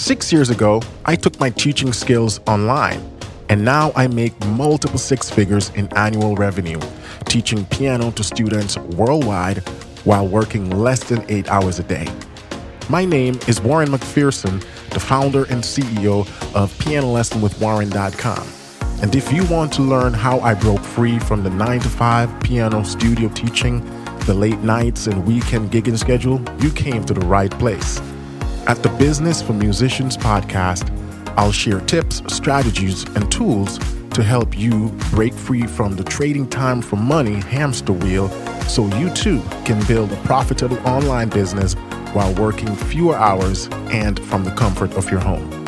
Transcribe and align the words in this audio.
Six 0.00 0.32
years 0.32 0.48
ago, 0.48 0.80
I 1.04 1.14
took 1.14 1.38
my 1.38 1.50
teaching 1.50 1.92
skills 1.92 2.40
online, 2.46 3.02
and 3.50 3.62
now 3.62 3.92
I 3.94 4.06
make 4.06 4.32
multiple 4.46 4.98
six 4.98 5.28
figures 5.28 5.68
in 5.74 5.94
annual 5.94 6.36
revenue, 6.36 6.80
teaching 7.26 7.66
piano 7.66 8.10
to 8.12 8.24
students 8.24 8.78
worldwide 8.78 9.58
while 10.04 10.26
working 10.26 10.70
less 10.70 11.04
than 11.04 11.22
eight 11.28 11.50
hours 11.50 11.78
a 11.80 11.82
day. 11.82 12.08
My 12.88 13.04
name 13.04 13.38
is 13.46 13.60
Warren 13.60 13.90
McPherson, 13.90 14.64
the 14.88 15.00
founder 15.00 15.44
and 15.50 15.62
CEO 15.62 16.20
of 16.54 16.72
PianoLessonWithWarren.com. 16.78 18.48
And 19.02 19.14
if 19.14 19.30
you 19.30 19.44
want 19.48 19.70
to 19.74 19.82
learn 19.82 20.14
how 20.14 20.40
I 20.40 20.54
broke 20.54 20.80
free 20.80 21.18
from 21.18 21.42
the 21.42 21.50
9 21.50 21.78
to 21.78 21.88
5 21.90 22.40
piano 22.40 22.84
studio 22.84 23.28
teaching, 23.28 23.84
the 24.20 24.32
late 24.32 24.60
nights 24.60 25.08
and 25.08 25.26
weekend 25.26 25.70
gigging 25.70 25.98
schedule, 25.98 26.40
you 26.58 26.70
came 26.70 27.04
to 27.04 27.12
the 27.12 27.26
right 27.26 27.50
place. 27.50 28.00
At 28.70 28.84
the 28.84 28.88
Business 28.90 29.42
for 29.42 29.52
Musicians 29.52 30.16
podcast, 30.16 30.96
I'll 31.36 31.50
share 31.50 31.80
tips, 31.80 32.22
strategies, 32.32 33.02
and 33.16 33.28
tools 33.28 33.80
to 34.10 34.22
help 34.22 34.56
you 34.56 34.90
break 35.10 35.34
free 35.34 35.66
from 35.66 35.96
the 35.96 36.04
trading 36.04 36.48
time 36.48 36.80
for 36.80 36.94
money 36.94 37.40
hamster 37.40 37.92
wheel 37.92 38.28
so 38.68 38.86
you 38.96 39.10
too 39.10 39.42
can 39.64 39.84
build 39.88 40.12
a 40.12 40.16
profitable 40.22 40.78
online 40.86 41.30
business 41.30 41.74
while 42.12 42.32
working 42.34 42.76
fewer 42.76 43.16
hours 43.16 43.66
and 43.90 44.20
from 44.26 44.44
the 44.44 44.52
comfort 44.52 44.92
of 44.92 45.10
your 45.10 45.18
home. 45.18 45.59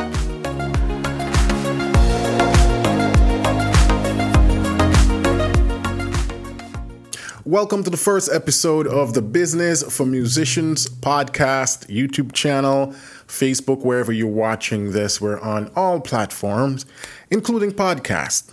Welcome 7.53 7.83
to 7.83 7.91
the 7.91 7.97
first 7.97 8.31
episode 8.33 8.87
of 8.87 9.13
the 9.13 9.21
Business 9.21 9.83
for 9.95 10.07
Musicians 10.07 10.89
podcast, 10.89 11.85
YouTube 11.85 12.33
channel, 12.33 12.87
Facebook, 13.27 13.85
wherever 13.85 14.11
you're 14.11 14.25
watching 14.25 14.91
this. 14.91 15.21
We're 15.21 15.39
on 15.39 15.71
all 15.75 15.99
platforms, 15.99 16.87
including 17.29 17.73
podcast. 17.73 18.51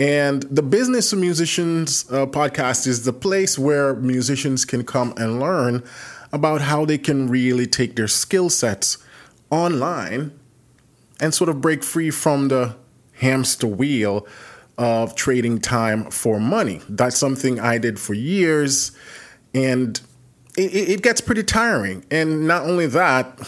And 0.00 0.42
the 0.50 0.62
Business 0.62 1.10
for 1.10 1.16
Musicians 1.16 2.10
uh, 2.10 2.26
podcast 2.26 2.88
is 2.88 3.04
the 3.04 3.12
place 3.12 3.56
where 3.56 3.94
musicians 3.94 4.64
can 4.64 4.84
come 4.84 5.14
and 5.16 5.38
learn 5.38 5.84
about 6.32 6.62
how 6.62 6.84
they 6.84 6.98
can 6.98 7.28
really 7.28 7.68
take 7.68 7.94
their 7.94 8.08
skill 8.08 8.50
sets 8.50 8.98
online 9.50 10.36
and 11.20 11.32
sort 11.32 11.48
of 11.48 11.60
break 11.60 11.84
free 11.84 12.10
from 12.10 12.48
the 12.48 12.74
hamster 13.12 13.68
wheel 13.68 14.26
of 14.78 15.14
trading 15.14 15.60
time 15.60 16.10
for 16.10 16.40
money. 16.40 16.80
That's 16.88 17.16
something 17.16 17.60
I 17.60 17.78
did 17.78 17.98
for 17.98 18.14
years, 18.14 18.92
and 19.54 20.00
it, 20.56 20.74
it, 20.74 21.02
gets 21.02 21.20
pretty 21.20 21.44
tiring. 21.44 22.04
And 22.10 22.46
not 22.46 22.62
only 22.62 22.86
that, 22.86 23.38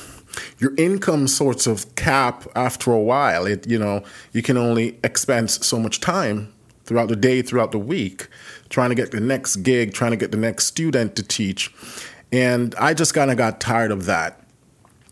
your 0.58 0.72
income 0.76 1.26
sorts 1.26 1.66
of 1.66 1.94
cap 1.96 2.46
after 2.54 2.92
a 2.92 3.00
while. 3.00 3.46
It 3.46 3.68
you 3.68 3.78
know 3.78 4.04
you 4.32 4.42
can 4.42 4.56
only 4.56 4.98
expense 5.02 5.66
so 5.66 5.78
much 5.78 6.00
time 6.00 6.52
throughout 6.84 7.08
the 7.08 7.16
day, 7.16 7.42
throughout 7.42 7.72
the 7.72 7.78
week, 7.78 8.28
trying 8.68 8.90
to 8.90 8.94
get 8.94 9.10
the 9.10 9.20
next 9.20 9.56
gig, 9.56 9.92
trying 9.92 10.12
to 10.12 10.16
get 10.16 10.30
the 10.30 10.38
next 10.38 10.66
student 10.66 11.16
to 11.16 11.22
teach, 11.22 11.72
and 12.30 12.74
I 12.76 12.94
just 12.94 13.14
kind 13.14 13.30
of 13.30 13.36
got 13.36 13.60
tired 13.60 13.90
of 13.90 14.06
that. 14.06 14.40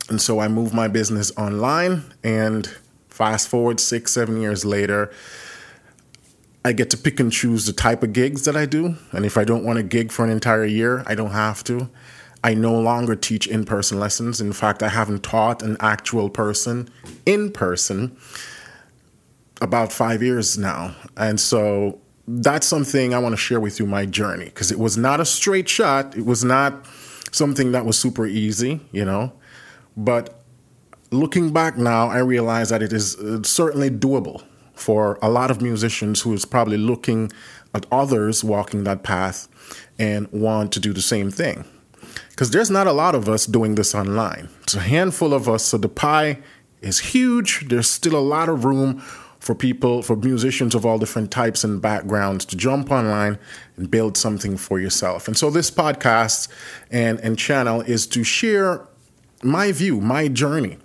And 0.08 0.20
so 0.20 0.38
I 0.38 0.48
moved 0.48 0.74
my 0.74 0.86
business 0.86 1.32
online, 1.36 2.04
and 2.22 2.70
fast 3.08 3.48
forward 3.48 3.80
six, 3.80 4.12
seven 4.12 4.40
years 4.40 4.64
later 4.64 5.10
I 6.66 6.72
get 6.72 6.88
to 6.90 6.96
pick 6.96 7.20
and 7.20 7.30
choose 7.30 7.66
the 7.66 7.74
type 7.74 8.02
of 8.02 8.14
gigs 8.14 8.44
that 8.46 8.56
I 8.56 8.64
do. 8.64 8.96
And 9.12 9.26
if 9.26 9.36
I 9.36 9.44
don't 9.44 9.64
want 9.64 9.78
a 9.78 9.82
gig 9.82 10.10
for 10.10 10.24
an 10.24 10.30
entire 10.30 10.64
year, 10.64 11.02
I 11.06 11.14
don't 11.14 11.32
have 11.32 11.62
to. 11.64 11.90
I 12.42 12.54
no 12.54 12.78
longer 12.78 13.14
teach 13.16 13.46
in 13.46 13.64
person 13.64 14.00
lessons. 14.00 14.40
In 14.40 14.52
fact, 14.52 14.82
I 14.82 14.88
haven't 14.88 15.22
taught 15.22 15.62
an 15.62 15.76
actual 15.80 16.30
person 16.30 16.88
in 17.26 17.52
person 17.52 18.16
about 19.60 19.92
five 19.92 20.22
years 20.22 20.56
now. 20.56 20.94
And 21.18 21.38
so 21.38 22.00
that's 22.26 22.66
something 22.66 23.12
I 23.12 23.18
want 23.18 23.34
to 23.34 23.36
share 23.38 23.60
with 23.60 23.78
you 23.78 23.84
my 23.84 24.06
journey 24.06 24.46
because 24.46 24.72
it 24.72 24.78
was 24.78 24.96
not 24.96 25.20
a 25.20 25.26
straight 25.26 25.68
shot. 25.68 26.16
It 26.16 26.24
was 26.24 26.44
not 26.44 26.86
something 27.30 27.72
that 27.72 27.84
was 27.84 27.98
super 27.98 28.26
easy, 28.26 28.80
you 28.90 29.04
know. 29.04 29.34
But 29.98 30.42
looking 31.10 31.52
back 31.52 31.76
now, 31.76 32.08
I 32.08 32.18
realize 32.18 32.70
that 32.70 32.82
it 32.82 32.92
is 32.92 33.16
uh, 33.16 33.42
certainly 33.42 33.90
doable 33.90 34.42
for 34.74 35.18
a 35.22 35.30
lot 35.30 35.50
of 35.50 35.62
musicians 35.62 36.22
who 36.22 36.32
is 36.32 36.44
probably 36.44 36.76
looking 36.76 37.32
at 37.74 37.86
others 37.90 38.44
walking 38.44 38.84
that 38.84 39.02
path 39.02 39.48
and 39.98 40.30
want 40.32 40.72
to 40.72 40.80
do 40.80 40.92
the 40.92 41.02
same 41.02 41.30
thing. 41.30 41.64
Because 42.30 42.50
there's 42.50 42.70
not 42.70 42.86
a 42.86 42.92
lot 42.92 43.14
of 43.14 43.28
us 43.28 43.46
doing 43.46 43.74
this 43.74 43.94
online. 43.94 44.48
It's 44.62 44.74
a 44.74 44.80
handful 44.80 45.32
of 45.32 45.48
us, 45.48 45.64
so 45.64 45.78
the 45.78 45.88
pie 45.88 46.38
is 46.80 46.98
huge. 46.98 47.68
There's 47.68 47.88
still 47.88 48.16
a 48.16 48.20
lot 48.20 48.48
of 48.48 48.64
room 48.64 49.00
for 49.44 49.54
people, 49.54 50.02
for 50.02 50.16
musicians 50.16 50.74
of 50.74 50.86
all 50.86 50.98
different 50.98 51.30
types 51.30 51.64
and 51.64 51.80
backgrounds 51.80 52.46
to 52.46 52.56
jump 52.56 52.90
online 52.90 53.38
and 53.76 53.90
build 53.90 54.16
something 54.16 54.56
for 54.56 54.80
yourself. 54.80 55.28
And 55.28 55.36
so 55.36 55.50
this 55.50 55.70
podcast 55.70 56.48
and, 56.90 57.20
and 57.20 57.38
channel 57.38 57.82
is 57.82 58.06
to 58.08 58.24
share 58.24 58.86
my 59.42 59.70
view, 59.70 60.00
my 60.00 60.28
journey 60.28 60.78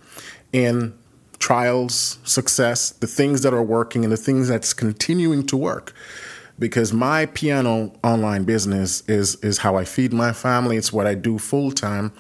in 0.52 0.99
trials, 1.40 2.20
success, 2.24 2.92
the 2.92 3.08
things 3.08 3.42
that 3.42 3.54
are 3.54 3.64
working, 3.64 4.04
and 4.04 4.12
the 4.12 4.18
things 4.18 4.48
that's 4.48 4.74
continuing 4.74 5.46
to 5.48 5.58
work. 5.58 5.94
Because 6.60 6.92
my 6.92 7.26
piano 7.28 7.94
online 8.04 8.44
business 8.44 9.02
is 9.08 9.36
is 9.38 9.60
how 9.60 9.78
I 9.78 9.86
feed 9.86 10.12
my 10.12 10.34
family. 10.34 10.76
It's 10.76 10.92
what 10.92 11.08
I 11.08 11.16
do 11.16 11.40
full 11.40 11.72
time, 11.72 12.12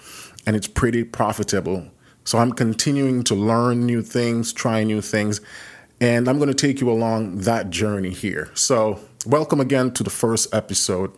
and 0.46 0.56
it's 0.56 0.68
pretty 0.68 1.03
profitable. 1.03 1.88
So 2.24 2.38
I'm 2.38 2.53
continuing 2.53 3.24
to 3.25 3.35
learn 3.35 3.85
new 3.85 4.02
things, 4.02 4.53
try 4.53 4.84
new 4.84 5.02
things, 5.02 5.41
and 6.00 6.28
I'm 6.30 6.38
going 6.38 6.47
to 6.47 6.53
take 6.53 6.80
you 6.80 6.90
along 6.90 7.40
that 7.40 7.69
journey 7.69 8.12
here. 8.12 8.50
So 8.53 9.00
welcome 9.25 9.59
again 9.59 9.91
to 9.91 10.03
the 10.03 10.09
first 10.09 10.53
episode. 10.53 11.12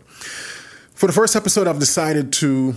For 0.96 1.08
the 1.08 1.14
first 1.14 1.36
episode, 1.36 1.68
I've 1.68 1.80
decided 1.80 2.34
to 2.34 2.76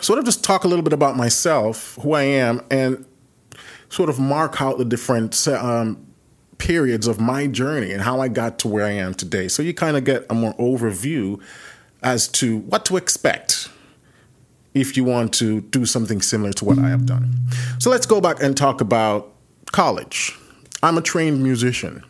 sort 0.00 0.18
of 0.18 0.24
just 0.24 0.44
talk 0.44 0.64
a 0.64 0.68
little 0.68 0.82
bit 0.82 0.92
about 0.92 1.16
myself, 1.16 1.96
who 2.02 2.12
I 2.12 2.22
am, 2.22 2.60
and 2.70 3.04
sort 3.94 4.10
of 4.10 4.18
mark 4.18 4.60
out 4.60 4.76
the 4.76 4.84
different 4.84 5.46
um, 5.46 6.04
periods 6.58 7.06
of 7.06 7.20
my 7.20 7.46
journey 7.46 7.92
and 7.92 8.02
how 8.02 8.20
I 8.20 8.26
got 8.26 8.58
to 8.60 8.68
where 8.68 8.84
I 8.84 8.90
am 8.90 9.14
today. 9.14 9.46
So 9.46 9.62
you 9.62 9.72
kind 9.72 9.96
of 9.96 10.04
get 10.04 10.26
a 10.28 10.34
more 10.34 10.52
overview 10.54 11.40
as 12.02 12.26
to 12.28 12.58
what 12.58 12.84
to 12.86 12.96
expect 12.96 13.68
if 14.74 14.96
you 14.96 15.04
want 15.04 15.32
to 15.34 15.60
do 15.60 15.86
something 15.86 16.20
similar 16.20 16.52
to 16.54 16.64
what 16.64 16.78
I 16.80 16.88
have 16.88 17.06
done. 17.06 17.32
So 17.78 17.88
let's 17.88 18.06
go 18.06 18.20
back 18.20 18.42
and 18.42 18.56
talk 18.56 18.80
about 18.80 19.32
college. 19.70 20.36
I'm 20.82 20.98
a 20.98 21.02
trained 21.02 21.42
musician. 21.42 22.02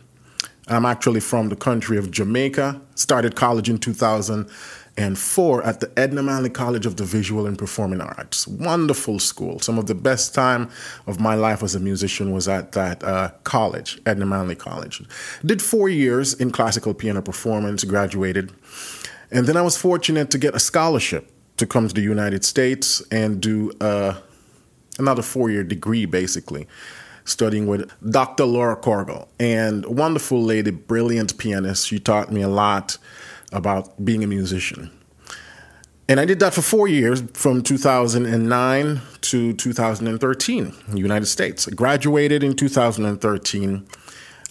I'm 0.67 0.85
actually 0.85 1.19
from 1.19 1.49
the 1.49 1.55
country 1.55 1.99
of 1.99 2.09
Jamaica. 2.09 2.81
Started 2.95 3.35
college 3.35 3.69
in 3.69 3.77
2000 3.77 4.49
and 4.97 5.17
four 5.17 5.63
at 5.63 5.81
the 5.81 5.91
Edna 5.97 6.23
Manley 6.23 6.49
College 6.49 6.85
of 6.85 6.95
the 6.95 7.03
Visual 7.03 7.45
and 7.45 7.57
Performing 7.57 7.99
Arts. 7.99 8.47
Wonderful 8.47 9.19
school. 9.19 9.59
Some 9.59 9.77
of 9.77 9.87
the 9.87 9.95
best 9.95 10.33
time 10.33 10.69
of 11.05 11.19
my 11.19 11.35
life 11.35 11.63
as 11.63 11.75
a 11.75 11.79
musician 11.79 12.31
was 12.31 12.47
at 12.47 12.71
that 12.73 13.03
uh, 13.03 13.31
college, 13.43 13.99
Edna 14.05 14.25
Manley 14.25 14.55
College. 14.55 15.03
Did 15.45 15.61
four 15.61 15.89
years 15.89 16.33
in 16.33 16.51
classical 16.51 16.93
piano 16.93 17.21
performance, 17.21 17.83
graduated, 17.83 18.53
and 19.31 19.47
then 19.47 19.57
I 19.57 19.61
was 19.61 19.75
fortunate 19.75 20.29
to 20.31 20.37
get 20.37 20.55
a 20.55 20.59
scholarship 20.59 21.29
to 21.57 21.65
come 21.65 21.87
to 21.87 21.93
the 21.93 22.01
United 22.01 22.45
States 22.45 23.01
and 23.11 23.41
do 23.41 23.71
uh, 23.81 24.15
another 24.97 25.21
four-year 25.21 25.63
degree, 25.63 26.05
basically 26.05 26.67
studying 27.25 27.65
with 27.65 27.89
Dr. 28.11 28.45
Laura 28.45 28.77
Kargul, 28.77 29.27
and 29.39 29.85
wonderful 29.85 30.41
lady, 30.41 30.71
brilliant 30.71 31.37
pianist. 31.37 31.87
She 31.87 31.99
taught 31.99 32.31
me 32.31 32.41
a 32.41 32.47
lot 32.47 32.97
about 33.51 34.03
being 34.03 34.23
a 34.23 34.27
musician. 34.27 34.91
And 36.07 36.19
I 36.19 36.25
did 36.25 36.39
that 36.39 36.53
for 36.53 36.61
four 36.61 36.87
years 36.87 37.23
from 37.33 37.63
2009 37.63 39.01
to 39.21 39.53
2013 39.53 40.65
in 40.65 40.93
the 40.93 40.99
United 40.99 41.25
States. 41.25 41.67
I 41.67 41.71
graduated 41.71 42.43
in 42.43 42.55
2013, 42.55 43.87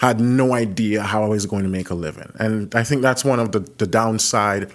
had 0.00 0.20
no 0.20 0.52
idea 0.52 1.02
how 1.02 1.23
I 1.23 1.29
was 1.29 1.46
going 1.46 1.62
to 1.62 1.69
make 1.69 1.91
a 1.91 1.94
living. 1.94 2.32
And 2.41 2.75
I 2.75 2.82
think 2.82 3.02
that's 3.02 3.25
one 3.25 3.38
of 3.38 3.52
the, 3.52 3.61
the 3.61 3.87
downside 3.87 4.73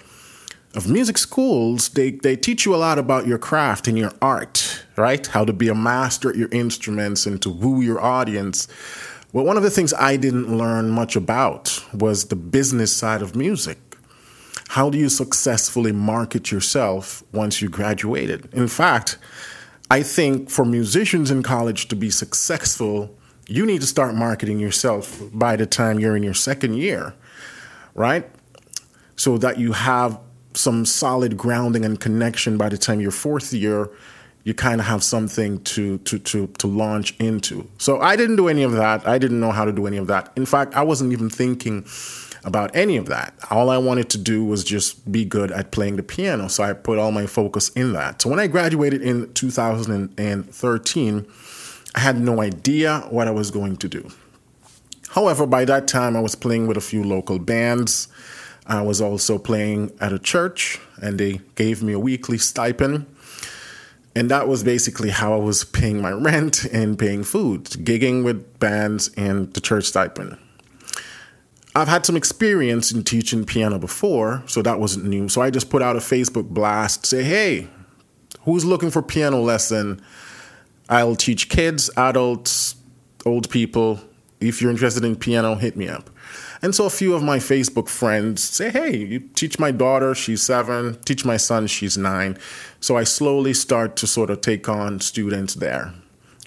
of 0.74 0.88
music 0.88 1.18
schools. 1.18 1.90
They, 1.90 2.12
they 2.12 2.34
teach 2.34 2.64
you 2.64 2.74
a 2.74 2.78
lot 2.78 2.98
about 2.98 3.26
your 3.26 3.38
craft 3.38 3.86
and 3.86 3.98
your 3.98 4.12
art, 4.22 4.82
right? 4.96 5.26
How 5.26 5.44
to 5.44 5.52
be 5.52 5.68
a 5.68 5.74
master 5.74 6.30
at 6.30 6.36
your 6.36 6.48
instruments 6.50 7.26
and 7.26 7.42
to 7.42 7.50
woo 7.50 7.82
your 7.82 8.00
audience. 8.00 8.68
Well, 9.34 9.44
one 9.44 9.58
of 9.58 9.62
the 9.62 9.70
things 9.70 9.92
I 9.92 10.16
didn't 10.16 10.56
learn 10.56 10.88
much 10.88 11.14
about 11.14 11.84
was 11.92 12.26
the 12.26 12.36
business 12.36 12.90
side 12.96 13.20
of 13.20 13.36
music 13.36 13.78
how 14.70 14.88
do 14.88 14.96
you 14.96 15.08
successfully 15.08 15.90
market 15.90 16.52
yourself 16.52 17.24
once 17.32 17.60
you 17.60 17.68
graduated? 17.68 18.48
In 18.54 18.68
fact, 18.68 19.18
I 19.90 20.04
think 20.04 20.48
for 20.48 20.64
musicians 20.64 21.28
in 21.28 21.42
college 21.42 21.88
to 21.88 21.96
be 21.96 22.08
successful, 22.08 23.12
you 23.48 23.66
need 23.66 23.80
to 23.80 23.86
start 23.88 24.14
marketing 24.14 24.60
yourself 24.60 25.20
by 25.32 25.56
the 25.56 25.66
time 25.66 25.98
you're 25.98 26.16
in 26.16 26.22
your 26.22 26.34
second 26.34 26.74
year, 26.74 27.14
right? 27.96 28.30
So 29.16 29.38
that 29.38 29.58
you 29.58 29.72
have 29.72 30.20
some 30.54 30.86
solid 30.86 31.36
grounding 31.36 31.84
and 31.84 31.98
connection 31.98 32.56
by 32.56 32.68
the 32.68 32.78
time 32.78 33.00
your 33.00 33.10
fourth 33.10 33.52
year, 33.52 33.90
you 34.44 34.54
kind 34.54 34.80
of 34.80 34.86
have 34.86 35.02
something 35.02 35.60
to, 35.64 35.98
to, 35.98 36.20
to, 36.20 36.46
to 36.46 36.68
launch 36.68 37.18
into. 37.18 37.68
So 37.78 38.00
I 38.00 38.14
didn't 38.14 38.36
do 38.36 38.46
any 38.46 38.62
of 38.62 38.70
that. 38.74 39.04
I 39.04 39.18
didn't 39.18 39.40
know 39.40 39.50
how 39.50 39.64
to 39.64 39.72
do 39.72 39.88
any 39.88 39.96
of 39.96 40.06
that. 40.06 40.30
In 40.36 40.46
fact, 40.46 40.76
I 40.76 40.84
wasn't 40.84 41.12
even 41.12 41.28
thinking 41.28 41.84
about 42.44 42.74
any 42.74 42.96
of 42.96 43.06
that. 43.06 43.34
All 43.50 43.70
I 43.70 43.78
wanted 43.78 44.08
to 44.10 44.18
do 44.18 44.44
was 44.44 44.64
just 44.64 45.10
be 45.10 45.24
good 45.24 45.50
at 45.50 45.70
playing 45.70 45.96
the 45.96 46.02
piano. 46.02 46.48
So 46.48 46.62
I 46.62 46.72
put 46.72 46.98
all 46.98 47.12
my 47.12 47.26
focus 47.26 47.68
in 47.70 47.92
that. 47.92 48.22
So 48.22 48.30
when 48.30 48.38
I 48.38 48.46
graduated 48.46 49.02
in 49.02 49.32
2013, 49.34 51.26
I 51.94 52.00
had 52.00 52.20
no 52.20 52.40
idea 52.40 53.00
what 53.10 53.28
I 53.28 53.32
was 53.32 53.50
going 53.50 53.76
to 53.78 53.88
do. 53.88 54.10
However, 55.10 55.44
by 55.44 55.64
that 55.64 55.88
time, 55.88 56.16
I 56.16 56.20
was 56.20 56.34
playing 56.34 56.66
with 56.68 56.76
a 56.76 56.80
few 56.80 57.02
local 57.02 57.38
bands. 57.38 58.08
I 58.66 58.82
was 58.82 59.00
also 59.00 59.38
playing 59.38 59.90
at 60.00 60.12
a 60.12 60.18
church, 60.18 60.78
and 61.02 61.18
they 61.18 61.40
gave 61.56 61.82
me 61.82 61.92
a 61.92 61.98
weekly 61.98 62.38
stipend. 62.38 63.06
And 64.14 64.30
that 64.30 64.46
was 64.46 64.62
basically 64.62 65.10
how 65.10 65.34
I 65.34 65.38
was 65.38 65.64
paying 65.64 66.00
my 66.00 66.12
rent 66.28 66.64
and 66.66 66.98
paying 66.98 67.24
food, 67.24 67.64
gigging 67.64 68.24
with 68.24 68.58
bands 68.60 69.10
and 69.16 69.52
the 69.54 69.60
church 69.60 69.86
stipend. 69.86 70.38
I've 71.74 71.88
had 71.88 72.04
some 72.04 72.16
experience 72.16 72.90
in 72.90 73.04
teaching 73.04 73.44
piano 73.44 73.78
before, 73.78 74.42
so 74.46 74.60
that 74.62 74.80
wasn't 74.80 75.06
new. 75.06 75.28
So 75.28 75.40
I 75.40 75.50
just 75.50 75.70
put 75.70 75.82
out 75.82 75.96
a 75.96 76.00
Facebook 76.00 76.48
blast, 76.48 77.06
say, 77.06 77.22
hey, 77.22 77.68
who's 78.40 78.64
looking 78.64 78.90
for 78.90 79.02
piano 79.02 79.40
lesson? 79.40 80.00
I'll 80.88 81.14
teach 81.14 81.48
kids, 81.48 81.88
adults, 81.96 82.74
old 83.24 83.48
people. 83.50 84.00
If 84.40 84.60
you're 84.60 84.70
interested 84.70 85.04
in 85.04 85.14
piano, 85.14 85.54
hit 85.54 85.76
me 85.76 85.88
up. 85.88 86.10
And 86.62 86.74
so 86.74 86.86
a 86.86 86.90
few 86.90 87.14
of 87.14 87.22
my 87.22 87.38
Facebook 87.38 87.88
friends 87.88 88.42
say, 88.42 88.70
hey, 88.70 88.96
you 88.96 89.20
teach 89.20 89.58
my 89.58 89.70
daughter, 89.70 90.14
she's 90.14 90.42
seven, 90.42 91.00
teach 91.04 91.24
my 91.24 91.36
son, 91.36 91.66
she's 91.68 91.96
nine. 91.96 92.36
So 92.80 92.96
I 92.96 93.04
slowly 93.04 93.54
start 93.54 93.96
to 93.96 94.06
sort 94.06 94.30
of 94.30 94.40
take 94.40 94.68
on 94.68 95.00
students 95.00 95.54
there. 95.54 95.94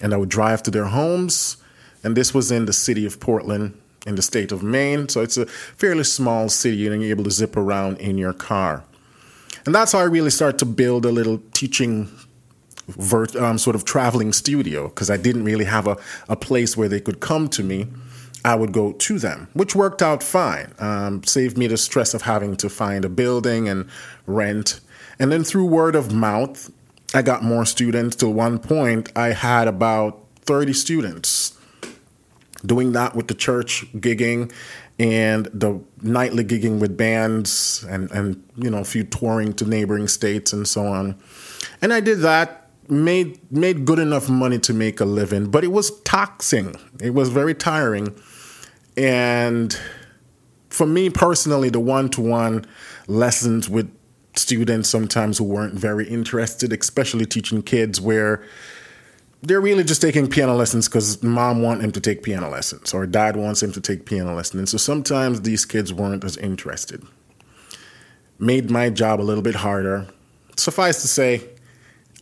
And 0.02 0.12
I 0.12 0.18
would 0.18 0.28
drive 0.28 0.62
to 0.64 0.70
their 0.70 0.86
homes. 0.86 1.56
And 2.02 2.16
this 2.16 2.34
was 2.34 2.52
in 2.52 2.66
the 2.66 2.72
city 2.72 3.06
of 3.06 3.18
Portland, 3.18 3.80
in 4.06 4.16
the 4.16 4.22
state 4.22 4.52
of 4.52 4.62
Maine. 4.62 5.08
So 5.08 5.22
it's 5.22 5.36
a 5.36 5.46
fairly 5.46 6.04
small 6.04 6.48
city 6.48 6.86
and 6.86 7.02
you're 7.02 7.10
able 7.10 7.24
to 7.24 7.30
zip 7.30 7.56
around 7.56 7.98
in 7.98 8.18
your 8.18 8.32
car. 8.32 8.84
And 9.66 9.74
that's 9.74 9.92
how 9.92 10.00
I 10.00 10.04
really 10.04 10.30
start 10.30 10.58
to 10.58 10.66
build 10.66 11.06
a 11.06 11.10
little 11.10 11.40
teaching 11.52 12.10
vert, 12.86 13.34
um, 13.36 13.56
sort 13.56 13.76
of 13.76 13.84
traveling 13.84 14.32
studio 14.32 14.88
because 14.88 15.10
I 15.10 15.16
didn't 15.16 15.44
really 15.44 15.64
have 15.64 15.86
a, 15.86 15.96
a 16.28 16.36
place 16.36 16.76
where 16.76 16.88
they 16.88 17.00
could 17.00 17.20
come 17.20 17.48
to 17.48 17.62
me. 17.62 17.88
I 18.44 18.56
would 18.56 18.72
go 18.72 18.92
to 18.92 19.18
them, 19.18 19.48
which 19.54 19.74
worked 19.74 20.02
out 20.02 20.22
fine. 20.22 20.74
Um, 20.78 21.24
saved 21.24 21.56
me 21.56 21.66
the 21.66 21.78
stress 21.78 22.12
of 22.12 22.22
having 22.22 22.56
to 22.56 22.68
find 22.68 23.02
a 23.06 23.08
building 23.08 23.70
and 23.70 23.88
rent. 24.26 24.80
And 25.18 25.32
then 25.32 25.44
through 25.44 25.64
word 25.64 25.94
of 25.94 26.12
mouth, 26.12 26.70
I 27.14 27.22
got 27.22 27.42
more 27.42 27.64
students. 27.64 28.16
Till 28.16 28.34
one 28.34 28.58
point, 28.58 29.10
I 29.16 29.28
had 29.28 29.66
about 29.66 30.26
30 30.42 30.74
students 30.74 31.58
doing 32.64 32.92
that 32.92 33.14
with 33.14 33.28
the 33.28 33.34
church 33.34 33.84
gigging 33.94 34.52
and 34.98 35.46
the 35.46 35.80
nightly 36.02 36.44
gigging 36.44 36.78
with 36.78 36.96
bands 36.96 37.84
and, 37.88 38.10
and 38.12 38.42
you 38.56 38.70
know 38.70 38.78
a 38.78 38.84
few 38.84 39.04
touring 39.04 39.52
to 39.54 39.66
neighboring 39.66 40.08
states 40.08 40.52
and 40.52 40.66
so 40.66 40.86
on. 40.86 41.16
And 41.82 41.92
i 41.92 42.00
did 42.00 42.20
that 42.20 42.70
made 42.88 43.40
made 43.50 43.84
good 43.84 43.98
enough 43.98 44.28
money 44.28 44.58
to 44.58 44.72
make 44.72 45.00
a 45.00 45.04
living 45.04 45.50
but 45.50 45.64
it 45.64 45.72
was 45.72 45.98
taxing. 46.02 46.74
It 47.00 47.10
was 47.10 47.28
very 47.28 47.54
tiring. 47.54 48.14
And 48.96 49.76
for 50.70 50.86
me 50.86 51.10
personally 51.10 51.70
the 51.70 51.80
one-to-one 51.80 52.64
lessons 53.06 53.68
with 53.68 53.90
students 54.36 54.88
sometimes 54.88 55.38
who 55.38 55.44
weren't 55.44 55.74
very 55.74 56.08
interested 56.08 56.72
especially 56.72 57.24
teaching 57.24 57.62
kids 57.62 58.00
where 58.00 58.44
they're 59.44 59.60
really 59.60 59.84
just 59.84 60.00
taking 60.00 60.28
piano 60.28 60.54
lessons 60.54 60.88
because 60.88 61.22
mom 61.22 61.62
wants 61.62 61.84
him 61.84 61.92
to 61.92 62.00
take 62.00 62.22
piano 62.22 62.48
lessons 62.48 62.94
or 62.94 63.06
dad 63.06 63.36
wants 63.36 63.62
him 63.62 63.72
to 63.72 63.80
take 63.80 64.06
piano 64.06 64.34
lessons. 64.34 64.58
And 64.58 64.68
so 64.68 64.78
sometimes 64.78 65.42
these 65.42 65.66
kids 65.66 65.92
weren't 65.92 66.24
as 66.24 66.38
interested. 66.38 67.02
Made 68.38 68.70
my 68.70 68.88
job 68.88 69.20
a 69.20 69.22
little 69.22 69.42
bit 69.42 69.56
harder. 69.56 70.06
Suffice 70.56 71.02
to 71.02 71.08
say, 71.08 71.46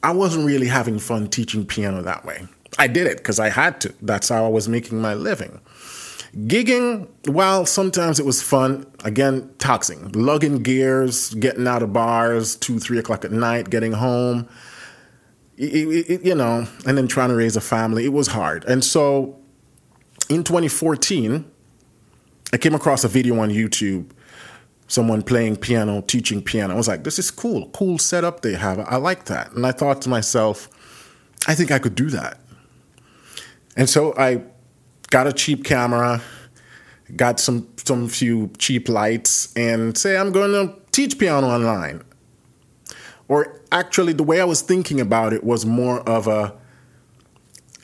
I 0.02 0.10
wasn't 0.10 0.46
really 0.46 0.66
having 0.66 0.98
fun 0.98 1.28
teaching 1.28 1.64
piano 1.64 2.02
that 2.02 2.24
way. 2.24 2.48
I 2.78 2.88
did 2.88 3.06
it 3.06 3.18
because 3.18 3.38
I 3.38 3.50
had 3.50 3.80
to. 3.82 3.94
That's 4.02 4.28
how 4.28 4.44
I 4.44 4.48
was 4.48 4.68
making 4.68 5.00
my 5.00 5.14
living. 5.14 5.60
Gigging, 6.34 7.06
while 7.28 7.66
sometimes 7.66 8.18
it 8.18 8.26
was 8.26 8.42
fun, 8.42 8.86
again, 9.04 9.48
taxing. 9.58 10.10
Lugging 10.12 10.62
gears, 10.62 11.34
getting 11.34 11.68
out 11.68 11.82
of 11.82 11.92
bars, 11.92 12.56
two, 12.56 12.80
three 12.80 12.98
o'clock 12.98 13.24
at 13.24 13.32
night, 13.32 13.70
getting 13.70 13.92
home 13.92 14.48
it, 15.56 16.10
it, 16.10 16.24
you 16.24 16.34
know, 16.34 16.66
and 16.86 16.96
then 16.96 17.08
trying 17.08 17.28
to 17.28 17.36
raise 17.36 17.56
a 17.56 17.60
family, 17.60 18.04
it 18.04 18.12
was 18.12 18.28
hard. 18.28 18.64
And 18.64 18.84
so 18.84 19.38
in 20.28 20.44
2014, 20.44 21.44
I 22.52 22.58
came 22.58 22.74
across 22.74 23.04
a 23.04 23.08
video 23.08 23.38
on 23.38 23.50
YouTube, 23.50 24.10
someone 24.88 25.22
playing 25.22 25.56
piano, 25.56 26.02
teaching 26.02 26.42
piano. 26.42 26.74
I 26.74 26.76
was 26.76 26.88
like, 26.88 27.04
this 27.04 27.18
is 27.18 27.30
cool, 27.30 27.68
cool 27.70 27.98
setup 27.98 28.42
they 28.42 28.54
have. 28.54 28.78
I 28.80 28.96
like 28.96 29.26
that. 29.26 29.52
And 29.52 29.66
I 29.66 29.72
thought 29.72 30.02
to 30.02 30.08
myself, 30.08 30.68
I 31.46 31.54
think 31.54 31.70
I 31.70 31.78
could 31.78 31.94
do 31.94 32.10
that. 32.10 32.38
And 33.76 33.88
so 33.88 34.14
I 34.16 34.42
got 35.10 35.26
a 35.26 35.32
cheap 35.32 35.64
camera, 35.64 36.20
got 37.16 37.40
some 37.40 37.68
some 37.76 38.08
few 38.08 38.50
cheap 38.58 38.88
lights, 38.88 39.52
and 39.56 39.96
say 39.96 40.16
I'm 40.16 40.30
going 40.30 40.52
to 40.52 40.74
teach 40.92 41.18
piano 41.18 41.48
online. 41.48 42.02
Or 43.32 43.62
actually, 43.72 44.12
the 44.12 44.22
way 44.22 44.42
I 44.42 44.44
was 44.44 44.60
thinking 44.60 45.00
about 45.00 45.32
it 45.32 45.42
was 45.42 45.64
more 45.64 46.00
of 46.00 46.28
a 46.28 46.54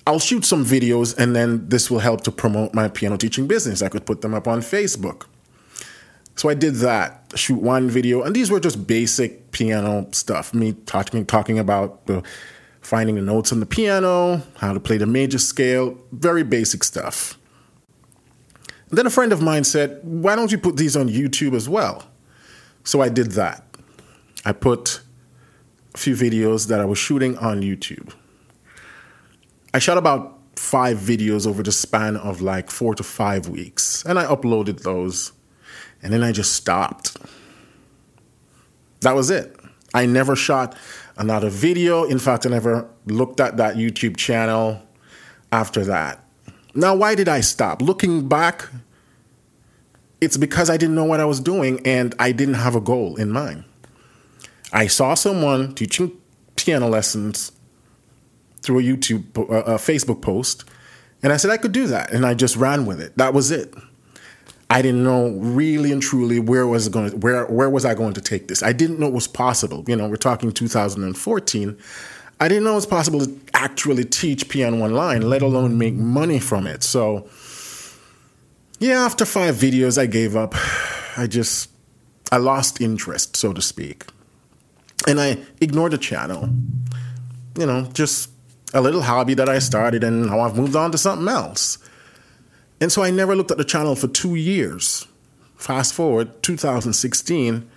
I'll 0.07 0.19
shoot 0.19 0.45
some 0.45 0.63
videos 0.63 1.17
and 1.17 1.35
then 1.35 1.71
this 1.71 1.91
will 1.91 2.01
help 2.01 2.21
to 2.25 2.31
promote 2.31 2.75
my 2.75 2.89
piano 2.89 3.17
teaching 3.17 3.47
business. 3.47 3.81
I 3.81 3.89
could 3.89 4.05
put 4.05 4.21
them 4.21 4.35
up 4.35 4.47
on 4.47 4.61
Facebook. 4.61 5.25
So 6.37 6.51
I 6.51 6.55
did 6.55 6.75
that, 6.87 7.33
shoot 7.35 7.63
one 7.63 7.89
video, 7.89 8.23
and 8.23 8.37
these 8.37 8.51
were 8.51 8.61
just 8.61 8.87
basic 8.87 9.51
piano 9.51 10.07
stuff. 10.13 10.53
Me 10.53 10.75
talking 10.85 11.25
talking 11.25 11.59
about 11.59 12.05
the 12.05 12.23
finding 12.83 13.15
the 13.15 13.23
notes 13.23 13.51
on 13.51 13.61
the 13.61 13.71
piano, 13.79 14.43
how 14.59 14.75
to 14.75 14.81
play 14.81 14.99
the 14.99 15.07
major 15.07 15.39
scale, 15.39 15.97
very 16.13 16.43
basic 16.43 16.85
stuff. 16.85 17.39
And 18.91 18.99
then 18.99 19.07
a 19.07 19.11
friend 19.19 19.33
of 19.33 19.41
mine 19.41 19.65
said, 19.65 20.01
"Why 20.03 20.37
don't 20.37 20.53
you 20.53 20.59
put 20.59 20.77
these 20.77 20.95
on 20.95 21.09
YouTube 21.09 21.55
as 21.55 21.71
well?" 21.71 22.05
So 22.85 23.01
I 23.01 23.09
did 23.09 23.33
that. 23.33 23.65
I 24.45 24.53
put 24.53 25.01
few 25.99 26.15
videos 26.15 26.69
that 26.69 26.81
I 26.81 26.85
was 26.85 26.99
shooting 26.99 27.37
on 27.39 27.61
YouTube. 27.61 28.15
I 29.75 29.79
shot 29.79 29.99
about 29.99 30.39
five 30.57 30.99
videos 30.99 31.47
over 31.47 31.63
the 31.63 31.73
span 31.73 32.17
of 32.17 32.41
like 32.41 32.71
four 32.71 32.95
to 32.95 33.03
five 33.03 33.49
weeks, 33.49 34.05
and 34.05 34.19
I 34.19 34.25
uploaded 34.25 34.83
those, 34.83 35.33
and 36.03 36.13
then 36.13 36.23
I 36.23 36.33
just 36.33 36.53
stopped. 36.53 37.17
That 39.01 39.15
was 39.15 39.31
it. 39.31 39.55
I 39.95 40.07
never 40.07 40.37
shot 40.37 40.77
another 41.17 41.51
video. 41.51 42.05
In 42.05 42.19
fact, 42.19 42.47
I 42.47 42.51
never 42.51 42.89
looked 43.07 43.41
at 43.41 43.57
that 43.57 43.77
YouTube 43.77 44.17
channel 44.17 44.83
after 45.53 45.85
that. 45.85 46.25
Now, 46.75 46.95
why 46.95 47.15
did 47.15 47.29
I 47.29 47.41
stop? 47.41 47.81
Looking 47.81 48.29
back, 48.29 48.69
it's 50.21 50.37
because 50.37 50.69
I 50.69 50.77
didn't 50.77 50.95
know 50.95 51.05
what 51.05 51.21
I 51.21 51.25
was 51.25 51.41
doing 51.41 51.81
and 51.87 52.15
I 52.19 52.33
didn't 52.33 52.55
have 52.55 52.75
a 52.75 52.81
goal 52.81 53.17
in 53.17 53.31
mind. 53.31 53.65
I 54.73 54.87
saw 54.87 55.15
someone 55.15 55.75
teaching 55.75 56.13
piano 56.57 56.89
lessons 56.89 57.53
through 58.61 58.81
a 58.81 58.83
YouTube, 58.83 59.37
a 59.37 59.41
uh, 59.41 59.75
uh, 59.75 59.79
Facebook 59.79 60.21
post, 60.21 60.65
and 61.23 61.33
I 61.33 61.37
said 61.37 61.51
I 61.51 61.57
could 61.57 61.73
do 61.73 61.87
that, 61.87 62.13
and 62.13 62.27
I 62.27 62.35
just 62.35 62.57
ran 62.57 62.87
with 62.87 63.01
it. 63.01 63.17
That 63.17 63.35
was 63.35 63.51
it. 63.51 63.73
I 64.71 64.83
didn't 64.83 65.03
know 65.03 65.31
really 65.31 65.93
and 65.93 66.03
truly 66.03 66.39
where 66.41 66.67
was 66.67 66.91
going 66.91 67.19
where 67.21 67.47
where 67.47 67.71
was 67.71 67.87
I 67.87 67.95
going 67.95 68.13
to 68.15 68.21
take 68.21 68.49
this. 68.49 68.63
I 68.63 68.73
didn't 68.73 69.01
know 69.01 69.07
it 69.07 69.15
was 69.15 69.27
possible. 69.27 69.83
You 69.87 69.97
know, 69.97 70.09
we're 70.09 70.17
talking 70.17 70.53
2014. 70.53 71.79
I 72.41 72.49
didn't 72.49 72.65
know 72.65 72.73
it 72.73 72.77
was 72.77 72.87
possible 72.87 73.25
to 73.25 73.37
actually 73.55 74.05
teach 74.05 74.49
piano 74.49 74.85
online, 74.85 75.23
let 75.23 75.43
alone 75.43 75.79
make 75.79 75.95
money 75.95 76.39
from 76.39 76.67
it. 76.69 76.85
So, 76.85 77.29
yeah, 78.79 79.05
after 79.05 79.25
five 79.25 79.57
videos, 79.57 79.99
I 79.99 80.07
gave 80.07 80.37
up. 80.37 80.55
I 81.17 81.27
just 81.27 81.71
I 82.31 82.37
lost 82.37 82.81
interest, 82.81 83.37
so 83.37 83.55
to 83.55 83.63
speak 83.63 84.05
and 85.07 85.21
I 85.21 85.39
ignored 85.61 85.93
the 85.93 85.99
channel. 85.99 86.49
You 87.59 87.67
know, 87.67 87.89
just 87.93 88.31
a 88.75 88.81
little 88.81 89.03
hobby 89.03 89.35
that 89.35 89.49
I 89.49 89.59
started, 89.59 90.05
and 90.05 90.27
now 90.27 90.41
I've 90.41 90.57
moved 90.57 90.77
on 90.77 90.93
to 90.93 90.99
something 90.99 91.29
else. 91.29 91.79
And 92.81 92.93
so 92.93 93.03
I 93.03 93.11
never 93.11 93.35
looked 93.35 93.51
at 93.51 93.59
the 93.59 93.65
channel 93.65 93.97
for 93.97 94.09
two 94.09 94.35
years. 94.35 95.07
Fast 95.57 95.95
forward, 95.95 96.43
2016, 96.43 97.69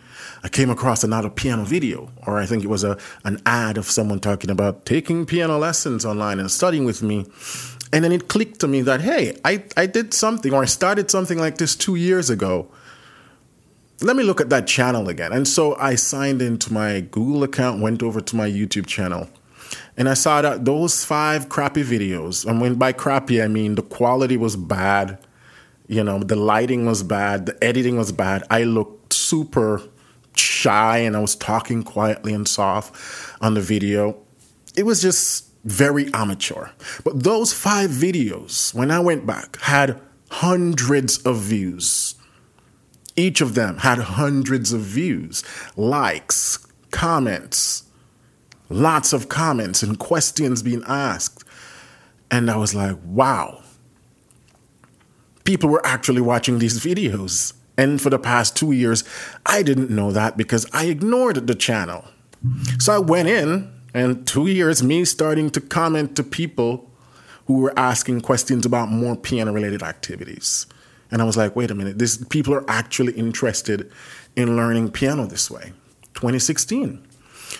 I 0.43 0.49
came 0.49 0.69
across 0.69 1.03
another 1.03 1.29
piano 1.29 1.63
video, 1.63 2.11
or 2.25 2.37
I 2.37 2.45
think 2.45 2.63
it 2.63 2.67
was 2.67 2.83
a 2.83 2.97
an 3.23 3.41
ad 3.45 3.77
of 3.77 3.85
someone 3.85 4.19
talking 4.19 4.49
about 4.49 4.85
taking 4.85 5.25
piano 5.25 5.57
lessons 5.57 6.05
online 6.05 6.39
and 6.39 6.49
studying 6.51 6.85
with 6.85 7.01
me. 7.01 7.25
And 7.93 8.03
then 8.03 8.11
it 8.11 8.27
clicked 8.27 8.59
to 8.61 8.67
me 8.67 8.81
that, 8.81 9.01
hey, 9.01 9.37
I, 9.43 9.63
I 9.75 9.85
did 9.85 10.13
something, 10.13 10.53
or 10.53 10.63
I 10.63 10.65
started 10.65 11.11
something 11.11 11.37
like 11.37 11.57
this 11.57 11.75
two 11.75 11.95
years 11.95 12.29
ago 12.29 12.71
let 14.01 14.15
me 14.15 14.23
look 14.23 14.41
at 14.41 14.49
that 14.49 14.67
channel 14.67 15.09
again. 15.09 15.31
And 15.31 15.47
so 15.47 15.75
I 15.75 15.95
signed 15.95 16.41
into 16.41 16.73
my 16.73 17.01
Google 17.01 17.43
account, 17.43 17.81
went 17.81 18.01
over 18.01 18.21
to 18.21 18.35
my 18.35 18.49
YouTube 18.49 18.87
channel, 18.87 19.27
And 19.97 20.09
I 20.09 20.13
saw 20.13 20.41
that 20.41 20.65
those 20.65 21.03
five 21.03 21.49
crappy 21.49 21.83
videos, 21.83 22.45
and 22.45 22.61
when 22.61 22.75
by 22.75 22.93
crappy 22.93 23.41
I 23.41 23.47
mean 23.47 23.75
the 23.75 23.81
quality 23.81 24.37
was 24.37 24.55
bad, 24.55 25.19
you 25.87 26.03
know, 26.03 26.19
the 26.19 26.35
lighting 26.35 26.85
was 26.85 27.03
bad, 27.03 27.45
the 27.45 27.63
editing 27.63 27.97
was 27.97 28.11
bad. 28.11 28.43
I 28.49 28.63
looked 28.63 29.13
super 29.13 29.81
shy 30.35 30.97
and 30.99 31.15
I 31.15 31.19
was 31.19 31.35
talking 31.35 31.83
quietly 31.83 32.33
and 32.33 32.47
soft 32.47 32.95
on 33.41 33.53
the 33.53 33.61
video. 33.61 34.17
It 34.75 34.83
was 34.83 35.01
just 35.01 35.49
very 35.65 36.11
amateur. 36.13 36.69
But 37.03 37.23
those 37.23 37.53
five 37.53 37.89
videos, 37.89 38.73
when 38.73 38.89
I 38.89 38.99
went 38.99 39.25
back, 39.25 39.59
had 39.61 40.01
hundreds 40.29 41.17
of 41.19 41.37
views. 41.37 42.15
Each 43.15 43.41
of 43.41 43.55
them 43.55 43.77
had 43.79 43.99
hundreds 43.99 44.71
of 44.73 44.81
views, 44.81 45.43
likes, 45.75 46.65
comments, 46.91 47.83
lots 48.69 49.13
of 49.13 49.29
comments 49.29 49.83
and 49.83 49.99
questions 49.99 50.63
being 50.63 50.83
asked. 50.87 51.43
And 52.29 52.49
I 52.49 52.55
was 52.55 52.73
like, 52.73 52.97
wow. 53.03 53.61
People 55.43 55.69
were 55.69 55.85
actually 55.85 56.21
watching 56.21 56.59
these 56.59 56.79
videos. 56.79 57.53
And 57.77 58.01
for 58.01 58.09
the 58.09 58.19
past 58.19 58.55
two 58.55 58.71
years, 58.71 59.03
I 59.45 59.63
didn't 59.63 59.89
know 59.89 60.11
that 60.11 60.37
because 60.37 60.65
I 60.71 60.85
ignored 60.85 61.47
the 61.47 61.55
channel. 61.55 62.05
So 62.79 62.93
I 62.93 62.99
went 62.99 63.27
in, 63.27 63.71
and 63.93 64.25
two 64.25 64.47
years, 64.47 64.81
me 64.81 65.03
starting 65.05 65.49
to 65.51 65.61
comment 65.61 66.15
to 66.15 66.23
people 66.23 66.89
who 67.45 67.59
were 67.59 67.77
asking 67.77 68.21
questions 68.21 68.65
about 68.65 68.89
more 68.89 69.15
piano 69.15 69.51
related 69.51 69.83
activities. 69.83 70.65
And 71.11 71.21
I 71.21 71.25
was 71.25 71.37
like, 71.37 71.55
wait 71.55 71.71
a 71.71 71.75
minute, 71.75 71.99
this 71.99 72.17
people 72.29 72.53
are 72.53 72.69
actually 72.69 73.13
interested 73.13 73.91
in 74.35 74.55
learning 74.55 74.91
piano 74.91 75.25
this 75.25 75.51
way. 75.51 75.73
2016. 76.13 77.05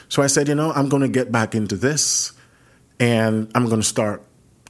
So 0.09 0.23
I 0.23 0.27
said, 0.27 0.47
you 0.47 0.55
know, 0.55 0.71
I'm 0.71 0.89
going 0.89 1.01
to 1.01 1.09
get 1.09 1.31
back 1.31 1.53
into 1.53 1.75
this 1.75 2.33
and 2.99 3.51
I'm 3.55 3.65
going 3.65 3.81
to 3.81 3.87
start 3.87 4.23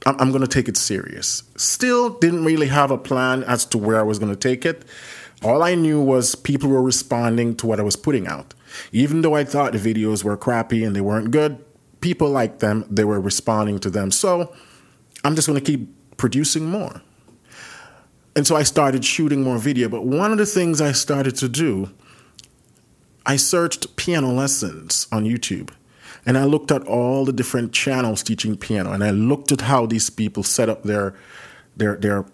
I'm 0.04 0.30
going 0.30 0.42
to 0.42 0.48
take 0.48 0.68
it 0.68 0.76
serious. 0.76 1.44
Still 1.56 2.10
didn't 2.18 2.44
really 2.44 2.66
have 2.66 2.90
a 2.90 2.98
plan 2.98 3.44
as 3.44 3.64
to 3.66 3.78
where 3.78 4.00
I 4.00 4.02
was 4.02 4.18
going 4.18 4.32
to 4.32 4.38
take 4.38 4.66
it. 4.66 4.84
All 5.44 5.62
I 5.62 5.74
knew 5.74 6.00
was 6.00 6.34
people 6.34 6.68
were 6.70 6.82
responding 6.82 7.56
to 7.56 7.66
what 7.66 7.80
I 7.80 7.82
was 7.82 7.96
putting 7.96 8.26
out. 8.26 8.54
Even 8.92 9.22
though 9.22 9.34
I 9.34 9.44
thought 9.44 9.72
the 9.72 9.78
videos 9.78 10.24
were 10.24 10.36
crappy 10.36 10.84
and 10.84 10.94
they 10.94 11.00
weren't 11.00 11.30
good, 11.30 11.64
people 12.00 12.30
liked 12.30 12.60
them, 12.60 12.84
they 12.90 13.04
were 13.04 13.20
responding 13.20 13.78
to 13.80 13.90
them. 13.90 14.10
So 14.10 14.54
I'm 15.24 15.34
just 15.34 15.46
going 15.46 15.58
to 15.58 15.64
keep 15.64 16.16
producing 16.16 16.66
more. 16.66 17.02
And 18.34 18.46
so 18.46 18.56
I 18.56 18.62
started 18.62 19.04
shooting 19.04 19.42
more 19.42 19.58
video. 19.58 19.88
But 19.88 20.04
one 20.04 20.32
of 20.32 20.38
the 20.38 20.46
things 20.46 20.80
I 20.80 20.92
started 20.92 21.36
to 21.36 21.48
do, 21.48 21.90
I 23.26 23.36
searched 23.36 23.96
piano 23.96 24.32
lessons 24.32 25.06
on 25.12 25.24
YouTube. 25.24 25.70
And 26.24 26.38
I 26.38 26.44
looked 26.44 26.70
at 26.70 26.86
all 26.86 27.24
the 27.24 27.32
different 27.32 27.72
channels 27.72 28.22
teaching 28.22 28.56
piano. 28.56 28.92
And 28.92 29.04
I 29.04 29.10
looked 29.10 29.52
at 29.52 29.62
how 29.62 29.86
these 29.86 30.08
people 30.08 30.42
set 30.42 30.68
up 30.68 30.84
their, 30.84 31.14
their, 31.76 31.96
their 31.96 32.24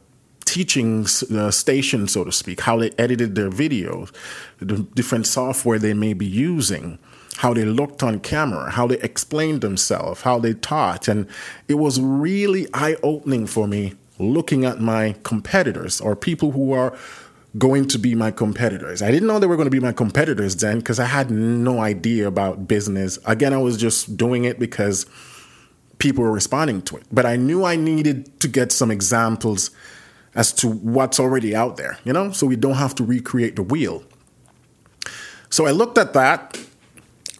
teaching 0.44 1.06
uh, 1.34 1.50
station, 1.50 2.06
so 2.06 2.24
to 2.24 2.32
speak, 2.32 2.60
how 2.60 2.78
they 2.78 2.90
edited 2.98 3.34
their 3.34 3.50
videos, 3.50 4.12
the 4.60 4.78
different 4.94 5.26
software 5.26 5.78
they 5.78 5.94
may 5.94 6.12
be 6.12 6.26
using, 6.26 6.98
how 7.38 7.52
they 7.54 7.64
looked 7.64 8.02
on 8.02 8.20
camera, 8.20 8.70
how 8.70 8.86
they 8.86 8.98
explained 9.00 9.60
themselves, 9.60 10.22
how 10.22 10.38
they 10.38 10.54
taught. 10.54 11.08
And 11.08 11.26
it 11.66 11.74
was 11.74 12.00
really 12.00 12.66
eye 12.72 12.96
opening 13.02 13.46
for 13.46 13.66
me 13.66 13.94
looking 14.18 14.64
at 14.64 14.80
my 14.80 15.14
competitors 15.22 16.00
or 16.00 16.16
people 16.16 16.52
who 16.52 16.72
are 16.72 16.96
going 17.56 17.88
to 17.88 17.98
be 17.98 18.14
my 18.14 18.30
competitors. 18.30 19.00
I 19.00 19.10
didn't 19.10 19.26
know 19.26 19.38
they 19.38 19.46
were 19.46 19.56
going 19.56 19.66
to 19.66 19.70
be 19.70 19.80
my 19.80 19.92
competitors 19.92 20.56
then 20.56 20.78
because 20.78 21.00
I 21.00 21.06
had 21.06 21.30
no 21.30 21.80
idea 21.80 22.26
about 22.26 22.68
business. 22.68 23.18
Again, 23.26 23.54
I 23.54 23.58
was 23.58 23.76
just 23.76 24.16
doing 24.16 24.44
it 24.44 24.58
because 24.58 25.06
people 25.98 26.22
were 26.24 26.32
responding 26.32 26.82
to 26.82 26.96
it. 26.96 27.04
But 27.10 27.26
I 27.26 27.36
knew 27.36 27.64
I 27.64 27.76
needed 27.76 28.38
to 28.40 28.48
get 28.48 28.70
some 28.70 28.90
examples 28.90 29.70
as 30.34 30.52
to 30.52 30.68
what's 30.68 31.18
already 31.18 31.56
out 31.56 31.76
there, 31.76 31.98
you 32.04 32.12
know, 32.12 32.30
so 32.30 32.46
we 32.46 32.54
don't 32.54 32.74
have 32.74 32.94
to 32.96 33.04
recreate 33.04 33.56
the 33.56 33.62
wheel. 33.62 34.04
So 35.50 35.66
I 35.66 35.70
looked 35.70 35.98
at 35.98 36.12
that, 36.12 36.60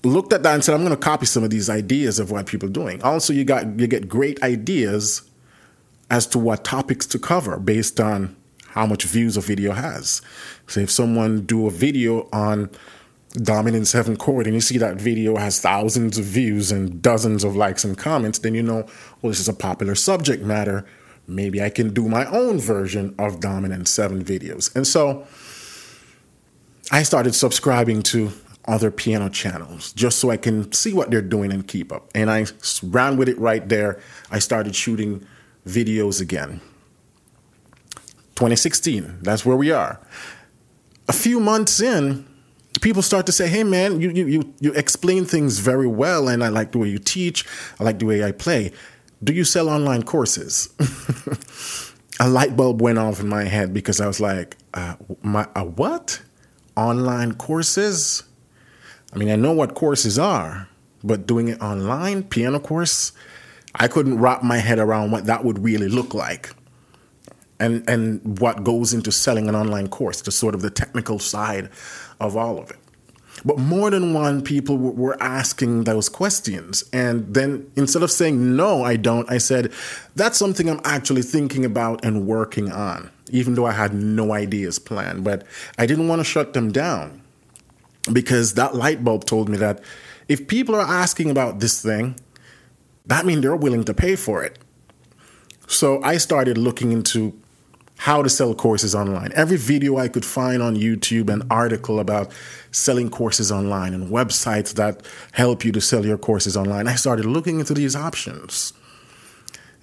looked 0.03 0.33
at 0.33 0.43
that 0.43 0.55
and 0.55 0.65
said, 0.65 0.75
I'm 0.75 0.81
going 0.81 0.91
to 0.91 0.97
copy 0.97 1.27
some 1.27 1.45
of 1.45 1.51
these 1.51 1.69
ideas 1.69 2.19
of 2.19 2.31
what 2.31 2.47
people 2.47 2.69
are 2.69 2.73
doing. 2.73 3.03
Also, 3.03 3.33
you 3.33 3.45
got 3.45 3.79
you 3.79 3.87
get 3.87 4.09
great 4.09 4.43
ideas 4.43 5.28
as 6.11 6.27
to 6.29 6.39
what 6.39 6.65
topics 6.65 7.07
to 7.07 7.19
cover 7.19 7.59
based 7.59 8.01
on 8.01 8.37
how 8.69 8.87
much 8.87 9.05
views 9.05 9.37
a 9.37 9.41
video 9.41 9.73
has. 9.73 10.23
So 10.67 10.81
if 10.81 10.91
someone 10.91 11.43
do 11.43 11.67
a 11.67 11.71
video 11.71 12.29
on 12.33 12.71
dominant 13.33 13.87
seven 13.87 14.17
chord 14.17 14.47
and 14.47 14.55
you 14.55 14.61
see 14.61 14.79
that 14.79 14.97
video 14.97 15.37
has 15.37 15.61
thousands 15.61 16.19
of 16.19 16.25
views 16.25 16.73
and 16.73 17.03
dozens 17.03 17.45
of 17.45 17.57
likes 17.57 17.85
and 17.85 17.97
comments, 17.97 18.39
then 18.39 18.55
you 18.55 18.63
know, 18.63 18.87
well, 19.21 19.31
this 19.31 19.41
is 19.41 19.49
a 19.49 19.55
popular 19.55 19.95
subject 19.95 20.43
matter. 20.43 20.87
Maybe 21.27 21.63
I 21.63 21.69
can 21.69 21.93
do 21.93 22.09
my 22.09 22.25
own 22.27 22.59
version 22.59 23.15
of 23.19 23.41
dominant 23.41 23.89
seven 23.89 24.25
videos. 24.25 24.75
And 24.75 24.87
so 24.87 25.27
I 26.91 27.03
started 27.03 27.35
subscribing 27.35 28.03
to 28.05 28.33
other 28.67 28.91
piano 28.91 29.29
channels 29.29 29.93
just 29.93 30.19
so 30.19 30.31
I 30.31 30.37
can 30.37 30.73
see 30.73 30.93
what 30.93 31.11
they're 31.11 31.23
doing 31.23 31.53
and 31.53 31.67
keep 31.67 31.93
up. 31.93 32.11
And 32.15 32.31
I 32.31 32.47
ran 32.83 33.17
with 33.17 33.29
it 33.29 33.39
right 33.39 33.67
there. 33.69 34.01
I 34.31 34.39
started 34.39 34.75
shooting 34.75 35.27
videos 35.69 36.21
again. 36.21 36.61
2016, 38.37 39.19
that's 39.23 39.45
where 39.45 39.57
we 39.57 39.71
are. 39.71 40.01
A 41.09 41.13
few 41.13 41.41
months 41.41 41.81
in, 41.81 42.27
people 42.81 43.03
start 43.03 43.27
to 43.27 43.33
say, 43.33 43.49
hey 43.49 43.65
man, 43.65 44.01
you, 44.01 44.11
you, 44.11 44.55
you 44.61 44.73
explain 44.75 45.25
things 45.25 45.59
very 45.59 45.87
well, 45.87 46.29
and 46.29 46.45
I 46.45 46.49
like 46.49 46.73
the 46.73 46.79
way 46.79 46.89
you 46.89 46.99
teach, 46.99 47.45
I 47.81 47.85
like 47.85 47.99
the 47.99 48.07
way 48.07 48.25
I 48.25 48.33
play. 48.33 48.73
Do 49.23 49.33
you 49.33 49.45
sell 49.45 49.69
online 49.69 50.05
courses? 50.05 50.73
a 52.21 52.29
light 52.29 52.57
bulb 52.57 52.81
went 52.81 52.99
off 52.99 53.21
in 53.21 53.29
my 53.29 53.45
head 53.45 53.75
because 53.75 54.01
I 54.01 54.07
was 54.07 54.21
like, 54.21 54.57
uh, 54.75 54.95
my, 55.23 55.49
a 55.57 55.65
what? 55.65 56.23
Online 56.77 57.35
courses? 57.35 58.23
I 59.13 59.19
mean, 59.19 59.31
I 59.31 59.37
know 59.37 59.53
what 59.53 59.75
courses 59.75 60.19
are, 60.19 60.69
but 61.03 61.27
doing 61.27 61.49
it 61.49 61.61
online, 61.61 62.23
piano 62.23 62.61
course, 62.61 63.13
I 63.79 63.89
couldn't 63.89 64.19
wrap 64.19 64.43
my 64.43 64.59
head 64.59 64.79
around 64.79 65.11
what 65.11 65.27
that 65.27 65.45
would 65.45 65.59
really 65.59 65.89
look 65.89 66.15
like. 66.15 66.51
And, 67.61 67.89
and 67.89 68.39
what 68.39 68.63
goes 68.63 68.95
into 68.95 69.11
selling 69.11 69.49
an 69.49 69.57
online 69.57 69.89
course, 69.89 70.23
the 70.23 70.31
sort 70.31 70.55
of 70.55 70.63
the 70.63 70.71
technical 70.71 71.19
side 71.19 71.71
of 72.21 72.37
all 72.37 72.59
of 72.59 72.71
it. 72.71 72.77
But 73.45 73.59
more 73.59 73.91
than 73.91 74.15
one 74.15 74.43
people 74.43 74.77
were 74.77 75.21
asking 75.21 75.85
those 75.85 76.09
questions. 76.09 76.85
And 76.93 77.33
then 77.35 77.71
instead 77.77 78.03
of 78.03 78.11
saying, 78.11 78.57
no, 78.57 78.83
I 78.85 78.97
don't, 78.97 79.31
I 79.31 79.39
said, 79.39 79.73
that's 80.17 80.39
something 80.39 80.69
I'm 80.69 80.81
actually 80.85 81.23
thinking 81.23 81.65
about 81.65 82.05
and 82.05 82.27
working 82.27 82.71
on, 82.71 83.11
even 83.31 83.55
though 83.55 83.67
I 83.67 83.73
had 83.73 83.93
no 83.93 84.33
ideas 84.33 84.79
planned. 84.79 85.25
But 85.25 85.45
I 85.79 85.87
didn't 85.87 86.09
want 86.09 86.21
to 86.21 86.25
shut 86.25 86.53
them 86.53 86.73
down 86.73 87.23
because 88.13 88.55
that 88.55 88.75
light 88.75 89.05
bulb 89.05 89.25
told 89.25 89.49
me 89.49 89.57
that 89.59 89.81
if 90.29 90.47
people 90.47 90.75
are 90.75 90.87
asking 90.87 91.31
about 91.31 91.61
this 91.61 91.83
thing, 91.83 92.17
that 93.09 93.27
means 93.27 93.43
they're 93.43 93.57
willing 93.57 93.85
to 93.85 93.95
pay 93.95 94.17
for 94.17 94.45
it. 94.45 94.59
So 95.67 96.03
I 96.03 96.17
started 96.17 96.57
looking 96.57 96.93
into 96.93 97.39
how 97.99 98.23
to 98.23 98.29
sell 98.29 98.55
courses 98.55 98.95
online. 98.95 99.33
Every 99.35 99.57
video 99.57 99.99
I 99.99 100.09
could 100.09 100.25
find 100.25 100.63
on 100.63 100.77
YouTube, 100.77 101.29
an 101.31 101.43
article 101.51 101.99
about 101.99 102.31
selling 102.71 103.11
courses 103.11 103.51
online 103.51 103.93
and 103.93 104.11
websites 104.11 104.75
that 104.75 105.03
help 105.33 105.65
you 105.65 105.73
to 105.73 105.81
sell 105.81 106.07
your 106.07 106.17
courses 106.17 106.57
online. 106.57 106.87
I 106.87 106.95
started 106.95 107.27
looking 107.27 107.59
into 107.59 107.75
these 107.75 107.97
options. 107.97 108.73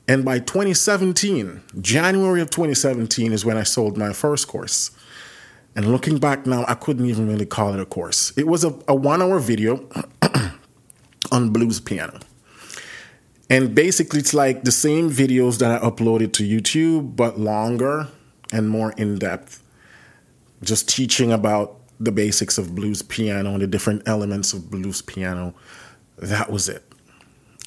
And 0.08 0.24
by 0.24 0.40
2017, 0.40 1.62
January 1.82 2.42
of 2.42 2.50
2017 2.52 3.34
is 3.34 3.44
when 3.44 3.58
I 3.58 3.64
sold 3.64 3.98
my 3.98 4.14
first 4.14 4.48
course. 4.48 4.92
And 5.76 5.92
looking 5.92 6.20
back 6.20 6.46
now, 6.46 6.64
I 6.68 6.76
couldn't 6.76 7.06
even 7.08 7.28
really 7.28 7.46
call 7.46 7.74
it 7.74 7.80
a 7.82 7.86
course. 7.86 8.32
It 8.38 8.48
was 8.48 8.64
a, 8.64 8.74
a 8.88 8.96
one 8.96 9.22
hour 9.22 9.40
video 9.40 9.90
on 11.32 11.50
blues 11.50 11.82
piano. 11.82 12.20
And 13.50 13.76
basically, 13.76 14.20
it's 14.20 14.34
like 14.34 14.64
the 14.64 14.72
same 14.72 15.10
videos 15.10 15.60
that 15.60 15.72
I 15.72 15.86
uploaded 15.86 16.34
to 16.34 16.44
YouTube, 16.44 17.16
but 17.16 17.40
longer 17.40 18.08
and 18.52 18.70
more 18.70 18.92
in 18.94 19.20
depth. 19.20 19.64
Just 20.64 20.90
teaching 20.90 21.32
about 21.32 21.80
the 22.00 22.12
basics 22.12 22.58
of 22.58 22.74
blues 22.74 23.02
piano 23.02 23.54
and 23.54 23.62
the 23.62 23.68
different 23.68 24.08
elements 24.08 24.54
of 24.54 24.72
blues 24.72 25.02
piano. 25.02 25.54
That 26.18 26.52
was 26.52 26.70
it. 26.70 26.84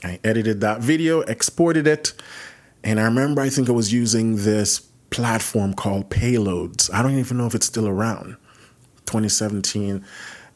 I 0.03 0.19
edited 0.25 0.61
that 0.61 0.81
video, 0.81 1.21
exported 1.23 1.87
it, 1.87 2.13
and 2.83 3.01
I 3.01 3.05
remember 3.05 3.41
I 3.43 3.49
think 3.49 3.69
I 3.69 3.73
was 3.73 3.93
using 3.93 4.37
this 4.37 4.81
platform 5.11 5.75
called 5.75 6.11
Payloadz. 6.11 6.93
I 6.93 7.03
don't 7.03 7.19
even 7.19 7.39
know 7.39 7.47
if 7.47 7.55
it's 7.55 7.67
still 7.67 7.89
around. 7.89 8.37
2017. 9.07 9.91
And 9.91 10.05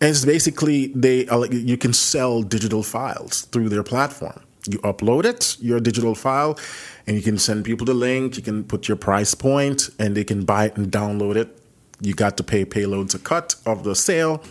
it's 0.00 0.24
basically 0.24 0.88
they 0.88 1.26
uh, 1.28 1.42
you 1.44 1.76
can 1.76 1.92
sell 1.92 2.42
digital 2.42 2.82
files 2.82 3.42
through 3.42 3.68
their 3.68 3.82
platform 3.82 4.42
you 4.68 4.78
upload 4.80 5.24
it, 5.24 5.56
your 5.60 5.80
digital 5.80 6.14
file, 6.14 6.58
and 7.06 7.16
you 7.16 7.22
can 7.22 7.38
send 7.38 7.64
people 7.64 7.84
the 7.84 7.94
link. 7.94 8.36
You 8.36 8.42
can 8.42 8.64
put 8.64 8.88
your 8.88 8.96
price 8.96 9.34
point, 9.34 9.90
and 9.98 10.16
they 10.16 10.24
can 10.24 10.44
buy 10.44 10.66
it 10.66 10.76
and 10.76 10.90
download 10.90 11.36
it. 11.36 11.58
You 12.00 12.14
got 12.14 12.36
to 12.36 12.42
pay 12.42 12.64
Payloadz 12.64 13.14
a 13.14 13.18
cut 13.18 13.54
of 13.64 13.84
the 13.84 13.94
sale. 13.94 14.42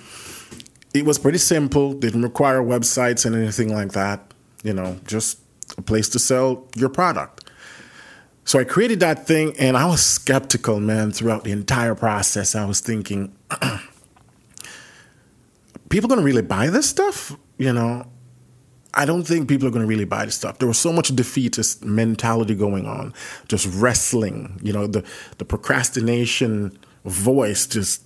It 0.93 1.05
was 1.05 1.17
pretty 1.17 1.37
simple, 1.37 1.93
didn't 1.93 2.21
require 2.21 2.61
websites 2.61 3.25
and 3.25 3.35
anything 3.35 3.73
like 3.73 3.93
that. 3.93 4.33
you 4.63 4.73
know, 4.73 4.99
just 5.07 5.39
a 5.77 5.81
place 5.81 6.09
to 6.09 6.19
sell 6.19 6.67
your 6.75 6.89
product. 6.89 7.49
So 8.43 8.59
I 8.59 8.63
created 8.63 8.99
that 8.99 9.27
thing 9.27 9.55
and 9.59 9.77
I 9.77 9.85
was 9.85 10.03
skeptical, 10.03 10.79
man, 10.79 11.11
throughout 11.11 11.43
the 11.43 11.51
entire 11.51 11.95
process. 11.95 12.55
I 12.55 12.65
was 12.65 12.79
thinking, 12.79 13.33
people 15.89 16.09
to 16.09 16.21
really 16.21 16.41
buy 16.41 16.67
this 16.67 16.89
stuff? 16.89 17.37
You 17.57 17.73
know, 17.73 18.07
I 18.93 19.05
don't 19.05 19.23
think 19.23 19.47
people 19.47 19.67
are 19.67 19.71
going 19.71 19.83
to 19.83 19.87
really 19.87 20.05
buy 20.05 20.25
this 20.25 20.35
stuff. 20.35 20.57
There 20.57 20.67
was 20.67 20.77
so 20.77 20.91
much 20.91 21.15
defeatist 21.15 21.85
mentality 21.85 22.55
going 22.55 22.85
on, 22.85 23.13
just 23.47 23.67
wrestling, 23.73 24.59
you 24.61 24.73
know, 24.73 24.87
the, 24.87 25.03
the 25.37 25.45
procrastination 25.45 26.77
voice 27.05 27.65
just 27.67 28.03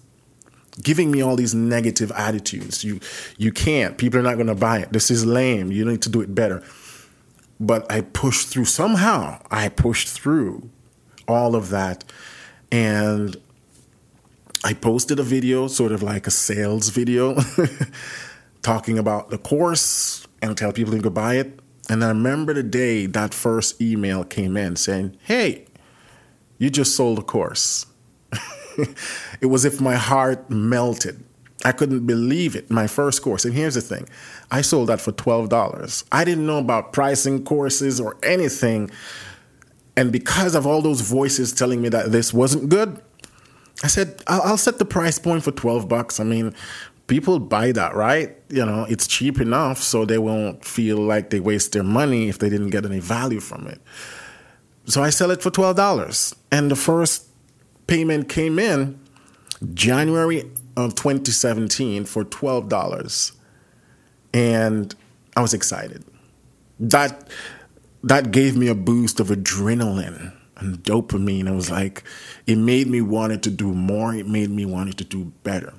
giving 0.82 1.10
me 1.10 1.22
all 1.22 1.36
these 1.36 1.56
negative 1.56 2.12
attitudes. 2.12 2.84
You 2.84 3.00
you 3.38 3.52
can't. 3.52 3.98
People 3.98 4.20
are 4.20 4.24
not 4.24 4.36
going 4.36 4.48
to 4.48 4.56
buy 4.56 4.80
it. 4.80 4.92
This 4.92 5.10
is 5.10 5.26
lame. 5.26 5.72
You 5.72 5.86
need 5.86 6.02
to 6.04 6.10
do 6.10 6.22
it 6.22 6.36
better. 6.36 6.64
But 7.60 7.90
I 7.92 8.02
pushed 8.02 8.50
through 8.50 8.66
somehow. 8.66 9.42
I 9.50 9.70
pushed 9.70 10.10
through 10.10 10.70
all 11.28 11.56
of 11.56 11.70
that 11.70 12.04
and 12.72 13.38
I 14.64 14.74
posted 14.74 15.20
a 15.20 15.24
video, 15.24 15.68
sort 15.68 15.92
of 15.92 16.04
like 16.04 16.28
a 16.28 16.32
sales 16.32 16.90
video, 16.90 17.38
talking 18.62 18.98
about 18.98 19.30
the 19.30 19.38
course 19.38 20.25
and 20.50 20.58
tell 20.58 20.72
people 20.72 20.94
they 20.94 21.00
could 21.00 21.14
buy 21.14 21.36
it. 21.36 21.60
And 21.90 22.04
I 22.04 22.10
remember 22.10 22.54
the 22.54 22.64
day 22.64 23.06
that 23.06 23.34
first 23.34 23.82
email 23.82 24.24
came 24.24 24.58
in 24.58 24.76
saying, 24.76 25.18
Hey, 25.24 25.66
you 26.58 26.70
just 26.70 26.96
sold 26.96 27.20
a 27.20 27.22
course. 27.22 27.86
it 29.42 29.48
was 29.48 29.66
if 29.66 29.80
my 29.80 29.96
heart 29.96 30.50
melted. 30.50 31.24
I 31.64 31.72
couldn't 31.72 32.06
believe 32.06 32.56
it. 32.56 32.70
My 32.70 32.86
first 32.88 33.22
course. 33.22 33.44
And 33.44 33.54
here's 33.54 33.76
the 33.76 33.82
thing 33.82 34.08
I 34.52 34.62
sold 34.62 34.90
that 34.90 35.02
for 35.02 35.12
$12. 35.12 36.04
I 36.12 36.24
didn't 36.24 36.46
know 36.46 36.60
about 36.60 36.94
pricing 36.94 37.44
courses 37.44 38.00
or 38.00 38.18
anything. 38.24 38.92
And 39.98 40.12
because 40.12 40.56
of 40.56 40.68
all 40.68 40.82
those 40.82 41.02
voices 41.02 41.54
telling 41.54 41.82
me 41.82 41.90
that 41.90 42.12
this 42.12 42.34
wasn't 42.34 42.70
good, 42.70 43.02
I 43.84 43.88
said, 43.88 44.22
I'll 44.28 44.58
set 44.58 44.78
the 44.78 44.86
price 44.86 45.20
point 45.20 45.44
for 45.44 45.52
12 45.52 45.88
bucks. 45.88 46.20
I 46.20 46.24
mean, 46.24 46.54
people 47.08 47.40
buy 47.40 47.72
that, 47.72 47.96
right? 47.96 48.36
You 48.50 48.66
know, 48.66 48.86
it's 48.90 49.08
cheap 49.08 49.40
enough 49.40 49.82
so 49.82 50.06
they 50.06 50.18
won't 50.18 50.66
feel 50.66 50.98
like 50.98 51.30
they 51.30 51.40
waste 51.40 51.74
their 51.74 51.84
money 51.84 52.30
if 52.30 52.40
they 52.40 52.50
didn't 52.50 52.70
get 52.70 52.86
any 52.86 53.00
value 53.00 53.40
from 53.40 53.68
it. 53.68 53.82
So 54.86 55.04
I 55.04 55.10
sell 55.10 55.32
it 55.32 55.42
for 55.42 55.52
$12. 55.52 56.36
And 56.52 56.70
the 56.70 56.76
first 56.76 57.28
payment 57.88 58.30
came 58.30 58.60
in 58.60 59.00
January 59.74 60.50
of 60.78 60.96
2017 60.96 62.06
for 62.06 62.26
$12. 62.26 63.32
And 64.34 64.96
I 65.36 65.42
was 65.42 65.54
excited. 65.54 66.04
That 66.80 67.30
that 68.04 68.32
gave 68.32 68.56
me 68.56 68.68
a 68.68 68.76
boost 68.76 69.20
of 69.20 69.30
adrenaline 69.30 70.32
and 70.58 70.84
dopamine. 70.84 71.48
It 71.48 71.56
was 71.56 71.72
like 71.72 72.04
it 72.46 72.58
made 72.58 72.88
me 72.88 73.02
wanted 73.02 73.42
to 73.44 73.50
do 73.50 73.74
more. 73.74 74.14
It 74.14 74.28
made 74.28 74.52
me 74.52 74.66
wanted 74.66 74.98
to 75.00 75.04
do 75.04 75.32
better. 75.44 75.74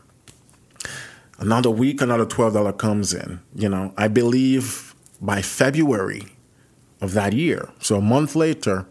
Another 1.38 1.70
week, 1.70 2.00
another 2.00 2.26
twelve 2.26 2.54
dollar 2.54 2.72
comes 2.72 3.12
in. 3.12 3.40
You 3.54 3.68
know, 3.68 3.92
I 3.96 4.08
believe 4.08 4.94
by 5.20 5.42
February 5.42 6.22
of 7.00 7.12
that 7.12 7.32
year, 7.32 7.68
so 7.80 7.96
a 7.96 8.00
month 8.00 8.34
later, 8.34 8.86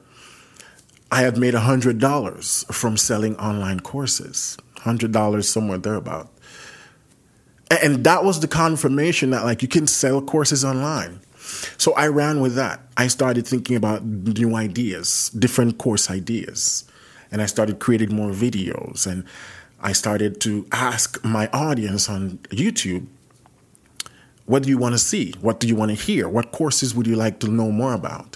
I 1.12 1.22
had 1.22 1.38
made 1.38 1.54
hundred 1.54 2.00
dollars 2.00 2.66
from 2.72 2.98
selling 2.98 3.36
online 3.38 3.80
courses. 3.80 4.58
Hundred 4.80 5.12
dollars 5.12 5.50
somewhere 5.50 5.80
thereabout. 5.80 6.30
And 7.72 8.04
that 8.04 8.24
was 8.24 8.40
the 8.40 8.48
confirmation 8.48 9.32
that 9.32 9.44
like 9.44 9.64
you 9.64 9.68
can 9.68 9.88
sell 9.88 10.22
courses 10.22 10.64
online. 10.64 11.20
So 11.78 11.94
I 11.94 12.08
ran 12.08 12.42
with 12.42 12.56
that. 12.56 12.82
I 12.98 13.08
started 13.08 13.48
thinking 13.48 13.76
about 13.76 14.04
new 14.04 14.56
ideas, 14.56 15.30
different 15.30 15.78
course 15.78 16.10
ideas. 16.10 16.86
And 17.32 17.42
I 17.42 17.48
started 17.48 17.80
creating 17.80 18.16
more 18.16 18.32
videos. 18.32 19.08
And 19.08 19.26
I 19.86 19.94
started 19.94 20.42
to 20.42 20.66
ask 20.72 21.24
my 21.24 21.48
audience 21.54 22.10
on 22.10 22.40
YouTube, 22.50 23.06
what 24.48 24.64
do 24.64 24.70
you 24.70 24.80
want 24.80 24.96
to 24.96 25.00
see? 25.00 25.34
What 25.42 25.60
do 25.60 25.68
you 25.68 25.76
want 25.76 25.92
to 25.92 25.96
hear? 25.96 26.28
What 26.28 26.52
courses 26.52 26.96
would 26.96 27.06
you 27.06 27.16
like 27.16 27.40
to 27.42 27.48
know 27.48 27.72
more 27.72 27.94
about? 27.94 28.36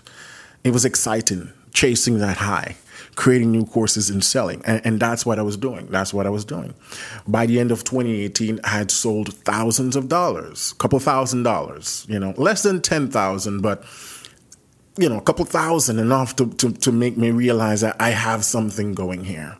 It 0.63 0.73
was 0.73 0.85
exciting, 0.85 1.51
chasing 1.73 2.19
that 2.19 2.37
high 2.37 2.75
creating 3.15 3.51
new 3.51 3.65
courses 3.65 4.09
and 4.09 4.23
selling. 4.23 4.61
And, 4.63 4.81
and, 4.85 4.99
that's 4.99 5.25
what 5.25 5.39
I 5.39 5.41
was 5.41 5.57
doing. 5.57 5.87
That's 5.87 6.13
what 6.13 6.25
I 6.25 6.29
was 6.29 6.45
doing. 6.45 6.73
By 7.27 7.47
the 7.47 7.59
end 7.59 7.69
of 7.69 7.83
2018, 7.83 8.61
I 8.63 8.69
had 8.69 8.91
sold 8.91 9.33
thousands 9.33 9.97
of 9.97 10.07
dollars, 10.07 10.71
a 10.71 10.75
couple 10.75 10.99
thousand 10.99 11.43
dollars, 11.43 12.05
you 12.07 12.17
know, 12.17 12.33
less 12.37 12.63
than 12.63 12.81
10,000, 12.81 13.59
but 13.61 13.83
you 14.97 15.09
know, 15.09 15.17
a 15.17 15.21
couple 15.21 15.43
thousand 15.43 15.99
enough 15.99 16.35
to, 16.37 16.49
to, 16.55 16.71
to 16.71 16.91
make 16.93 17.17
me 17.17 17.31
realize 17.31 17.81
that 17.81 17.97
I 17.99 18.11
have 18.11 18.45
something 18.45 18.93
going 18.93 19.25
here. 19.25 19.57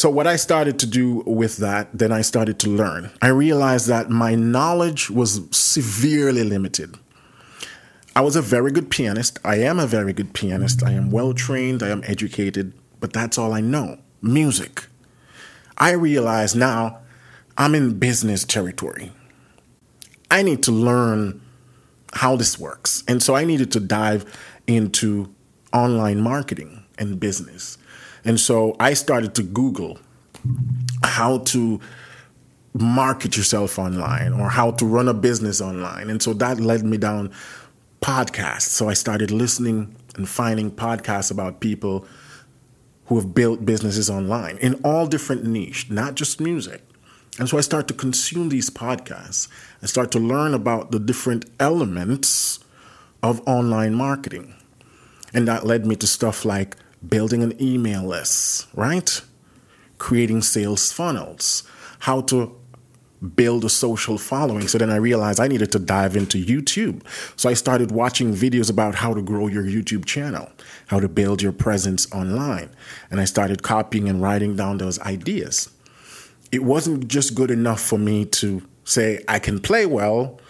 So, 0.00 0.08
what 0.08 0.26
I 0.26 0.36
started 0.36 0.78
to 0.78 0.86
do 0.86 1.16
with 1.26 1.58
that, 1.58 1.90
then 1.92 2.10
I 2.10 2.22
started 2.22 2.58
to 2.60 2.70
learn. 2.70 3.10
I 3.20 3.26
realized 3.26 3.86
that 3.88 4.08
my 4.08 4.34
knowledge 4.34 5.10
was 5.10 5.42
severely 5.50 6.42
limited. 6.42 6.96
I 8.16 8.22
was 8.22 8.34
a 8.34 8.40
very 8.40 8.70
good 8.70 8.90
pianist. 8.90 9.38
I 9.44 9.56
am 9.56 9.78
a 9.78 9.86
very 9.86 10.14
good 10.14 10.32
pianist. 10.32 10.82
I 10.82 10.92
am 10.92 11.10
well 11.10 11.34
trained. 11.34 11.82
I 11.82 11.90
am 11.90 12.02
educated, 12.06 12.72
but 12.98 13.12
that's 13.12 13.36
all 13.36 13.52
I 13.52 13.60
know 13.60 13.98
music. 14.22 14.86
I 15.76 15.90
realize 15.90 16.54
now 16.54 17.00
I'm 17.58 17.74
in 17.74 17.98
business 17.98 18.42
territory. 18.42 19.12
I 20.30 20.40
need 20.40 20.62
to 20.62 20.72
learn 20.72 21.42
how 22.14 22.36
this 22.36 22.58
works. 22.58 23.04
And 23.06 23.22
so 23.22 23.34
I 23.34 23.44
needed 23.44 23.70
to 23.72 23.80
dive 23.80 24.24
into 24.66 25.34
online 25.74 26.22
marketing 26.22 26.84
and 26.96 27.20
business. 27.20 27.76
And 28.24 28.38
so 28.38 28.76
I 28.78 28.94
started 28.94 29.34
to 29.36 29.42
Google 29.42 29.98
how 31.02 31.38
to 31.38 31.80
market 32.72 33.36
yourself 33.36 33.78
online 33.78 34.32
or 34.32 34.48
how 34.48 34.70
to 34.72 34.86
run 34.86 35.08
a 35.08 35.14
business 35.14 35.60
online. 35.60 36.08
And 36.08 36.22
so 36.22 36.32
that 36.34 36.60
led 36.60 36.84
me 36.84 36.96
down 36.96 37.32
podcasts. 38.00 38.68
So 38.68 38.88
I 38.88 38.94
started 38.94 39.30
listening 39.30 39.94
and 40.16 40.28
finding 40.28 40.70
podcasts 40.70 41.30
about 41.30 41.60
people 41.60 42.06
who 43.06 43.16
have 43.16 43.34
built 43.34 43.64
businesses 43.64 44.08
online 44.08 44.56
in 44.58 44.74
all 44.84 45.06
different 45.06 45.44
niche, 45.44 45.90
not 45.90 46.14
just 46.14 46.40
music. 46.40 46.82
And 47.38 47.48
so 47.48 47.58
I 47.58 47.60
start 47.60 47.88
to 47.88 47.94
consume 47.94 48.48
these 48.48 48.70
podcasts 48.70 49.48
and 49.80 49.90
start 49.90 50.10
to 50.12 50.18
learn 50.18 50.54
about 50.54 50.90
the 50.90 50.98
different 50.98 51.46
elements 51.58 52.60
of 53.22 53.40
online 53.46 53.94
marketing. 53.94 54.54
And 55.32 55.46
that 55.48 55.66
led 55.66 55.86
me 55.86 55.96
to 55.96 56.06
stuff 56.06 56.44
like 56.44 56.76
building 57.06 57.42
an 57.42 57.60
email 57.60 58.04
list, 58.04 58.66
right? 58.74 59.20
Creating 59.98 60.42
sales 60.42 60.92
funnels, 60.92 61.62
how 62.00 62.20
to 62.22 62.56
build 63.36 63.64
a 63.64 63.68
social 63.68 64.16
following. 64.16 64.66
So 64.66 64.78
then 64.78 64.90
I 64.90 64.96
realized 64.96 65.40
I 65.40 65.48
needed 65.48 65.72
to 65.72 65.78
dive 65.78 66.16
into 66.16 66.42
YouTube. 66.42 67.02
So 67.36 67.50
I 67.50 67.54
started 67.54 67.90
watching 67.90 68.32
videos 68.34 68.70
about 68.70 68.94
how 68.94 69.12
to 69.12 69.20
grow 69.20 69.46
your 69.46 69.64
YouTube 69.64 70.06
channel, 70.06 70.50
how 70.86 71.00
to 71.00 71.08
build 71.08 71.42
your 71.42 71.52
presence 71.52 72.10
online. 72.12 72.70
And 73.10 73.20
I 73.20 73.26
started 73.26 73.62
copying 73.62 74.08
and 74.08 74.22
writing 74.22 74.56
down 74.56 74.78
those 74.78 74.98
ideas. 75.00 75.68
It 76.50 76.64
wasn't 76.64 77.08
just 77.08 77.34
good 77.34 77.50
enough 77.50 77.80
for 77.80 77.98
me 77.98 78.24
to 78.26 78.62
say, 78.84 79.22
I 79.28 79.38
can 79.38 79.60
play 79.60 79.86
well, 79.86 80.40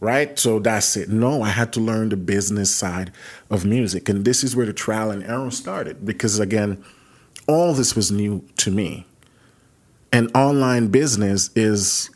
right? 0.00 0.38
So 0.38 0.58
that's 0.58 0.96
it. 0.96 1.08
No, 1.08 1.42
I 1.42 1.50
had 1.50 1.72
to 1.74 1.80
learn 1.80 2.08
the 2.08 2.16
business 2.16 2.74
side 2.74 3.12
of 3.52 3.64
music. 3.64 4.08
And 4.08 4.24
this 4.24 4.42
is 4.42 4.56
where 4.56 4.66
the 4.66 4.72
trial 4.72 5.10
and 5.10 5.22
error 5.22 5.50
started 5.50 6.04
because, 6.04 6.40
again, 6.40 6.82
all 7.46 7.74
this 7.74 7.94
was 7.94 8.10
new 8.10 8.44
to 8.56 8.70
me 8.70 9.06
and 10.12 10.30
online 10.36 10.88
business 10.88 11.50
is 11.56 12.10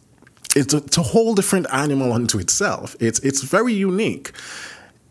it's 0.54 0.74
a, 0.74 0.78
it's 0.78 0.98
a 0.98 1.02
whole 1.02 1.34
different 1.34 1.66
animal 1.72 2.12
unto 2.12 2.38
itself. 2.38 2.94
It's 3.00 3.18
it's 3.20 3.42
very 3.42 3.72
unique, 3.72 4.32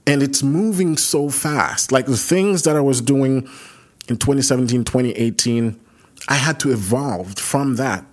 and 0.05 0.21
it's 0.21 0.43
moving 0.43 0.95
so 0.97 1.29
fast. 1.29 1.91
Like 1.91 2.05
the 2.05 2.17
things 2.17 2.63
that 2.63 2.75
I 2.75 2.81
was 2.81 3.01
doing 3.01 3.49
in 4.07 4.17
2017, 4.17 4.83
2018, 4.83 5.79
I 6.27 6.35
had 6.35 6.59
to 6.61 6.71
evolve 6.71 7.37
from 7.39 7.75
that 7.77 8.05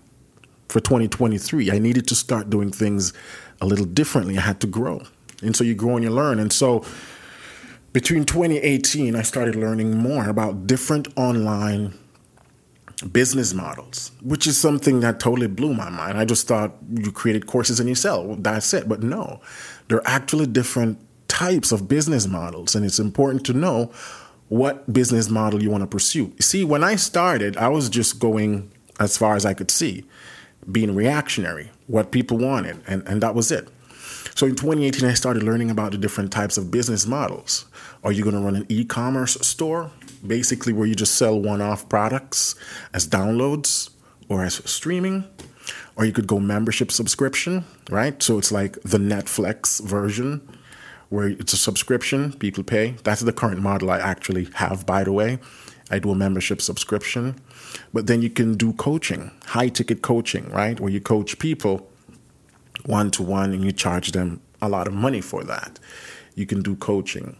for 0.68 0.80
2023. 0.80 1.70
I 1.70 1.78
needed 1.78 2.08
to 2.08 2.14
start 2.14 2.48
doing 2.48 2.72
things 2.72 3.12
a 3.60 3.66
little 3.66 3.84
differently. 3.84 4.38
I 4.38 4.40
had 4.40 4.60
to 4.62 4.66
grow, 4.66 5.02
and 5.42 5.54
so 5.54 5.64
you 5.64 5.74
grow 5.74 5.96
and 5.96 6.04
you 6.04 6.10
learn. 6.10 6.38
And 6.38 6.52
so 6.52 6.84
between 7.92 8.24
2018, 8.24 9.14
I 9.14 9.22
started 9.22 9.54
learning 9.54 9.96
more 9.96 10.28
about 10.28 10.66
different 10.66 11.08
online 11.16 11.98
business 13.12 13.52
models, 13.52 14.12
which 14.22 14.46
is 14.46 14.56
something 14.56 15.00
that 15.00 15.18
totally 15.18 15.48
blew 15.48 15.74
my 15.74 15.90
mind. 15.90 16.18
I 16.18 16.24
just 16.24 16.46
thought 16.46 16.74
you 16.94 17.10
created 17.10 17.46
courses 17.46 17.80
and 17.80 17.88
you 17.88 17.94
sell. 17.94 18.36
That's 18.36 18.72
it. 18.72 18.88
But 18.88 19.02
no, 19.02 19.40
there 19.88 19.98
are 19.98 20.06
actually 20.06 20.46
different 20.46 20.98
types 21.28 21.72
of 21.72 21.88
business 21.88 22.26
models, 22.26 22.74
and 22.74 22.84
it's 22.84 22.98
important 22.98 23.44
to 23.46 23.52
know 23.52 23.90
what 24.48 24.92
business 24.92 25.30
model 25.30 25.62
you 25.62 25.70
want 25.70 25.82
to 25.82 25.86
pursue. 25.86 26.32
See, 26.38 26.64
when 26.64 26.84
I 26.84 26.96
started, 26.96 27.56
I 27.56 27.68
was 27.68 27.88
just 27.88 28.18
going 28.18 28.70
as 29.00 29.16
far 29.16 29.34
as 29.34 29.44
I 29.44 29.54
could 29.54 29.70
see, 29.70 30.04
being 30.70 30.94
reactionary, 30.94 31.70
what 31.86 32.12
people 32.12 32.38
wanted, 32.38 32.82
and, 32.86 33.06
and 33.08 33.22
that 33.22 33.34
was 33.34 33.50
it. 33.50 33.68
So 34.34 34.46
in 34.46 34.54
2018, 34.54 35.08
I 35.08 35.14
started 35.14 35.42
learning 35.42 35.70
about 35.70 35.92
the 35.92 35.98
different 35.98 36.32
types 36.32 36.56
of 36.56 36.70
business 36.70 37.06
models. 37.06 37.66
Are 38.04 38.12
you 38.12 38.24
going 38.24 38.34
to 38.34 38.40
run 38.40 38.56
an 38.56 38.66
e 38.68 38.84
commerce 38.84 39.34
store, 39.46 39.90
basically, 40.26 40.72
where 40.72 40.86
you 40.86 40.94
just 40.94 41.14
sell 41.14 41.38
one 41.38 41.60
off 41.60 41.88
products 41.88 42.54
as 42.92 43.06
downloads 43.06 43.90
or 44.28 44.44
as 44.44 44.54
streaming? 44.68 45.24
Or 45.94 46.04
you 46.04 46.12
could 46.12 46.26
go 46.26 46.40
membership 46.40 46.90
subscription, 46.90 47.64
right? 47.90 48.20
So 48.22 48.38
it's 48.38 48.50
like 48.50 48.80
the 48.82 48.98
Netflix 48.98 49.80
version 49.80 50.40
where 51.10 51.28
it's 51.28 51.52
a 51.52 51.58
subscription, 51.58 52.32
people 52.32 52.64
pay. 52.64 52.96
That's 53.04 53.20
the 53.20 53.34
current 53.34 53.60
model 53.60 53.90
I 53.90 53.98
actually 53.98 54.48
have, 54.54 54.86
by 54.86 55.04
the 55.04 55.12
way. 55.12 55.38
I 55.90 55.98
do 55.98 56.10
a 56.10 56.14
membership 56.14 56.62
subscription. 56.62 57.36
But 57.92 58.06
then 58.06 58.22
you 58.22 58.30
can 58.30 58.56
do 58.56 58.72
coaching, 58.72 59.30
high 59.44 59.68
ticket 59.68 60.00
coaching, 60.00 60.48
right? 60.50 60.80
Where 60.80 60.90
you 60.90 61.02
coach 61.02 61.38
people 61.38 61.90
one 62.86 63.10
to 63.12 63.22
one 63.22 63.52
and 63.52 63.62
you 63.62 63.72
charge 63.72 64.12
them 64.12 64.40
a 64.62 64.70
lot 64.70 64.88
of 64.88 64.94
money 64.94 65.20
for 65.20 65.44
that. 65.44 65.78
You 66.34 66.46
can 66.46 66.62
do 66.62 66.76
coaching. 66.76 67.36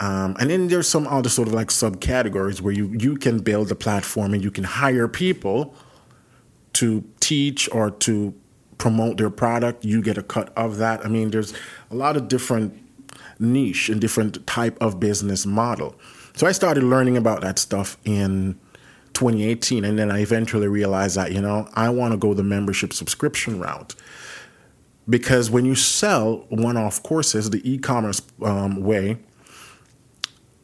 Um, 0.00 0.36
and 0.38 0.50
then 0.50 0.68
there's 0.68 0.88
some 0.88 1.06
other 1.08 1.28
sort 1.28 1.48
of 1.48 1.54
like 1.54 1.68
subcategories 1.68 2.60
where 2.60 2.72
you, 2.72 2.86
you 2.98 3.16
can 3.16 3.40
build 3.40 3.70
a 3.72 3.74
platform 3.74 4.32
and 4.32 4.42
you 4.42 4.50
can 4.50 4.64
hire 4.64 5.08
people 5.08 5.74
to 6.74 7.04
teach 7.18 7.68
or 7.72 7.90
to 7.90 8.34
promote 8.78 9.16
their 9.16 9.30
product. 9.30 9.84
You 9.84 10.00
get 10.00 10.16
a 10.16 10.22
cut 10.22 10.52
of 10.56 10.78
that. 10.78 11.04
I 11.04 11.08
mean, 11.08 11.30
there's 11.30 11.52
a 11.90 11.96
lot 11.96 12.16
of 12.16 12.28
different 12.28 12.80
niche 13.40 13.88
and 13.88 14.00
different 14.00 14.46
type 14.46 14.76
of 14.80 15.00
business 15.00 15.44
model. 15.44 15.94
So 16.34 16.46
I 16.46 16.52
started 16.52 16.84
learning 16.84 17.16
about 17.16 17.40
that 17.40 17.58
stuff 17.58 17.96
in 18.04 18.58
2018, 19.14 19.84
and 19.84 19.98
then 19.98 20.10
I 20.10 20.20
eventually 20.20 20.68
realized 20.68 21.16
that 21.16 21.32
you 21.32 21.40
know 21.40 21.68
I 21.74 21.90
want 21.90 22.12
to 22.12 22.16
go 22.16 22.34
the 22.34 22.44
membership 22.44 22.92
subscription 22.92 23.58
route 23.58 23.96
because 25.08 25.50
when 25.50 25.64
you 25.64 25.74
sell 25.74 26.46
one-off 26.50 27.02
courses 27.02 27.50
the 27.50 27.68
e-commerce 27.68 28.20
um, 28.42 28.84
way 28.84 29.18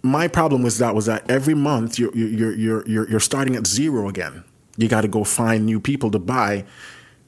my 0.04 0.28
problem 0.28 0.62
was 0.62 0.78
that 0.78 0.94
was 0.94 1.06
that 1.06 1.28
every 1.30 1.54
month 1.54 1.98
you're 1.98 2.14
you're 2.14 2.52
you're 2.52 2.86
you're, 2.86 3.10
you're 3.10 3.20
starting 3.20 3.56
at 3.56 3.66
zero 3.66 4.06
again. 4.06 4.44
You 4.76 4.86
got 4.86 5.00
to 5.00 5.08
go 5.08 5.24
find 5.24 5.64
new 5.64 5.80
people 5.80 6.10
to 6.10 6.18
buy 6.18 6.66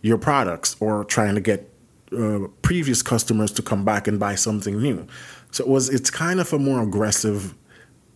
your 0.02 0.18
products 0.18 0.76
or 0.78 1.04
trying 1.04 1.36
to 1.36 1.40
get 1.40 1.72
uh, 2.12 2.40
previous 2.60 3.02
customers 3.02 3.50
to 3.52 3.62
come 3.62 3.84
back 3.84 4.06
and 4.06 4.20
buy 4.20 4.34
something 4.34 4.78
new. 4.80 5.06
So 5.52 5.64
it 5.64 5.70
was 5.70 5.88
it's 5.88 6.10
kind 6.10 6.38
of 6.38 6.52
a 6.52 6.58
more 6.58 6.82
aggressive 6.82 7.54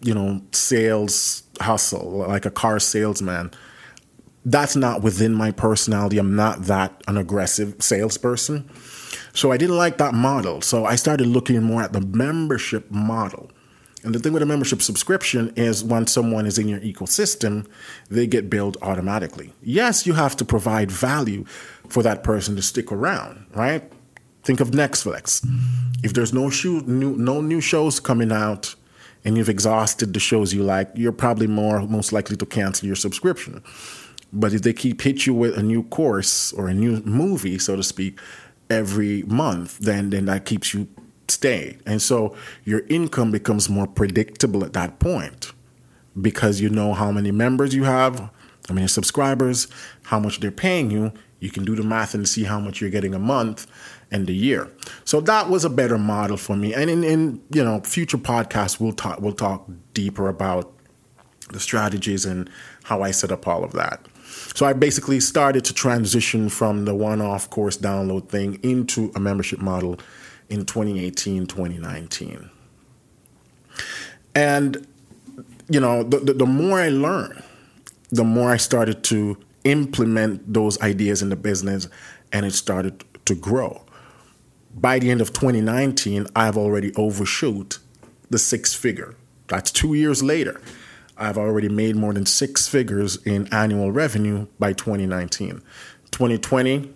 you 0.02 0.14
know 0.14 0.42
sales 0.52 1.42
hustle 1.58 2.18
like 2.28 2.44
a 2.44 2.50
car 2.50 2.78
salesman. 2.78 3.52
That's 4.44 4.76
not 4.76 5.02
within 5.02 5.32
my 5.34 5.52
personality. 5.52 6.18
I'm 6.18 6.36
not 6.36 6.64
that 6.64 7.02
an 7.08 7.16
aggressive 7.16 7.76
salesperson. 7.78 8.70
So 9.32 9.52
I 9.52 9.56
didn't 9.56 9.76
like 9.76 9.96
that 9.98 10.12
model. 10.12 10.60
So 10.60 10.84
I 10.84 10.96
started 10.96 11.26
looking 11.28 11.62
more 11.62 11.82
at 11.82 11.94
the 11.94 12.00
membership 12.00 12.90
model. 12.90 13.50
And 14.02 14.14
the 14.14 14.18
thing 14.18 14.32
with 14.32 14.42
a 14.42 14.46
membership 14.46 14.80
subscription 14.80 15.52
is 15.56 15.84
when 15.84 16.06
someone 16.06 16.46
is 16.46 16.58
in 16.58 16.68
your 16.68 16.80
ecosystem, 16.80 17.66
they 18.08 18.26
get 18.26 18.48
billed 18.48 18.78
automatically. 18.80 19.52
Yes, 19.62 20.06
you 20.06 20.14
have 20.14 20.36
to 20.36 20.44
provide 20.44 20.90
value 20.90 21.44
for 21.88 22.02
that 22.02 22.24
person 22.24 22.56
to 22.56 22.62
stick 22.62 22.90
around, 22.90 23.46
right? 23.54 23.82
Think 24.42 24.60
of 24.60 24.70
Netflix. 24.70 25.46
If 26.02 26.14
there's 26.14 26.32
no 26.32 26.50
new, 26.86 27.16
no 27.16 27.40
new 27.42 27.60
shows 27.60 28.00
coming 28.00 28.32
out, 28.32 28.74
and 29.24 29.36
you've 29.36 29.50
exhausted 29.50 30.14
the 30.14 30.20
shows 30.20 30.54
you 30.54 30.62
like, 30.62 30.90
you're 30.94 31.12
probably 31.12 31.46
more 31.46 31.82
most 31.82 32.12
likely 32.12 32.36
to 32.36 32.46
cancel 32.46 32.86
your 32.86 32.96
subscription. 32.96 33.62
But 34.32 34.54
if 34.54 34.62
they 34.62 34.72
keep 34.72 35.02
hit 35.02 35.26
you 35.26 35.34
with 35.34 35.58
a 35.58 35.62
new 35.62 35.82
course 35.84 36.52
or 36.54 36.68
a 36.68 36.74
new 36.74 37.02
movie, 37.02 37.58
so 37.58 37.76
to 37.76 37.82
speak, 37.82 38.18
every 38.70 39.24
month, 39.24 39.78
then 39.78 40.10
then 40.10 40.26
that 40.26 40.46
keeps 40.46 40.72
you 40.72 40.88
staying. 41.30 41.80
And 41.86 42.02
so 42.02 42.36
your 42.64 42.80
income 42.88 43.30
becomes 43.30 43.68
more 43.68 43.86
predictable 43.86 44.64
at 44.64 44.72
that 44.74 44.98
point 44.98 45.52
because 46.20 46.60
you 46.60 46.68
know 46.68 46.92
how 46.92 47.12
many 47.12 47.30
members 47.30 47.74
you 47.74 47.84
have, 47.84 48.18
how 48.68 48.74
many 48.74 48.88
subscribers, 48.88 49.68
how 50.04 50.18
much 50.18 50.40
they're 50.40 50.50
paying 50.50 50.90
you. 50.90 51.12
You 51.40 51.50
can 51.50 51.64
do 51.64 51.74
the 51.74 51.82
math 51.82 52.14
and 52.14 52.28
see 52.28 52.44
how 52.44 52.60
much 52.60 52.80
you're 52.80 52.90
getting 52.90 53.14
a 53.14 53.18
month 53.18 53.66
and 54.10 54.28
a 54.28 54.32
year. 54.32 54.70
So 55.04 55.20
that 55.22 55.48
was 55.48 55.64
a 55.64 55.70
better 55.70 55.96
model 55.96 56.36
for 56.36 56.56
me. 56.56 56.74
And 56.74 56.90
in, 56.90 57.02
in 57.02 57.42
you 57.50 57.64
know 57.64 57.80
future 57.80 58.18
podcasts, 58.18 58.78
we'll 58.78 58.92
talk 58.92 59.20
we'll 59.20 59.32
talk 59.32 59.66
deeper 59.94 60.28
about 60.28 60.72
the 61.50 61.60
strategies 61.60 62.24
and 62.24 62.50
how 62.84 63.02
I 63.02 63.10
set 63.10 63.32
up 63.32 63.48
all 63.48 63.64
of 63.64 63.72
that. 63.72 64.06
So 64.54 64.66
I 64.66 64.72
basically 64.72 65.20
started 65.20 65.64
to 65.64 65.74
transition 65.74 66.48
from 66.48 66.84
the 66.84 66.94
one 66.94 67.20
off 67.20 67.50
course 67.50 67.76
download 67.76 68.28
thing 68.28 68.60
into 68.62 69.10
a 69.14 69.20
membership 69.20 69.60
model 69.60 69.98
in 70.50 70.66
2018, 70.66 71.46
2019. 71.46 72.50
And, 74.34 74.86
you 75.68 75.80
know, 75.80 76.02
the, 76.02 76.18
the, 76.18 76.32
the 76.34 76.46
more 76.46 76.80
I 76.80 76.88
learned, 76.88 77.42
the 78.10 78.24
more 78.24 78.50
I 78.50 78.56
started 78.56 79.02
to 79.04 79.38
implement 79.64 80.52
those 80.52 80.80
ideas 80.80 81.22
in 81.22 81.28
the 81.28 81.36
business 81.36 81.88
and 82.32 82.44
it 82.44 82.52
started 82.52 83.04
to 83.26 83.34
grow. 83.34 83.84
By 84.74 84.98
the 84.98 85.10
end 85.10 85.20
of 85.20 85.32
2019, 85.32 86.26
I've 86.34 86.56
already 86.56 86.94
overshoot 86.94 87.78
the 88.28 88.38
six 88.38 88.74
figure. 88.74 89.14
That's 89.48 89.70
two 89.70 89.94
years 89.94 90.22
later. 90.22 90.60
I've 91.16 91.36
already 91.36 91.68
made 91.68 91.96
more 91.96 92.14
than 92.14 92.24
six 92.24 92.66
figures 92.66 93.16
in 93.26 93.52
annual 93.52 93.92
revenue 93.92 94.46
by 94.58 94.72
2019. 94.72 95.60
2020, 96.10 96.92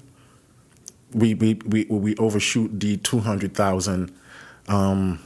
we 1.14 1.34
we 1.34 1.54
we, 1.66 1.84
we 1.84 2.16
overshoot 2.16 2.78
the 2.80 2.96
200,000 2.98 4.12
um, 4.68 5.18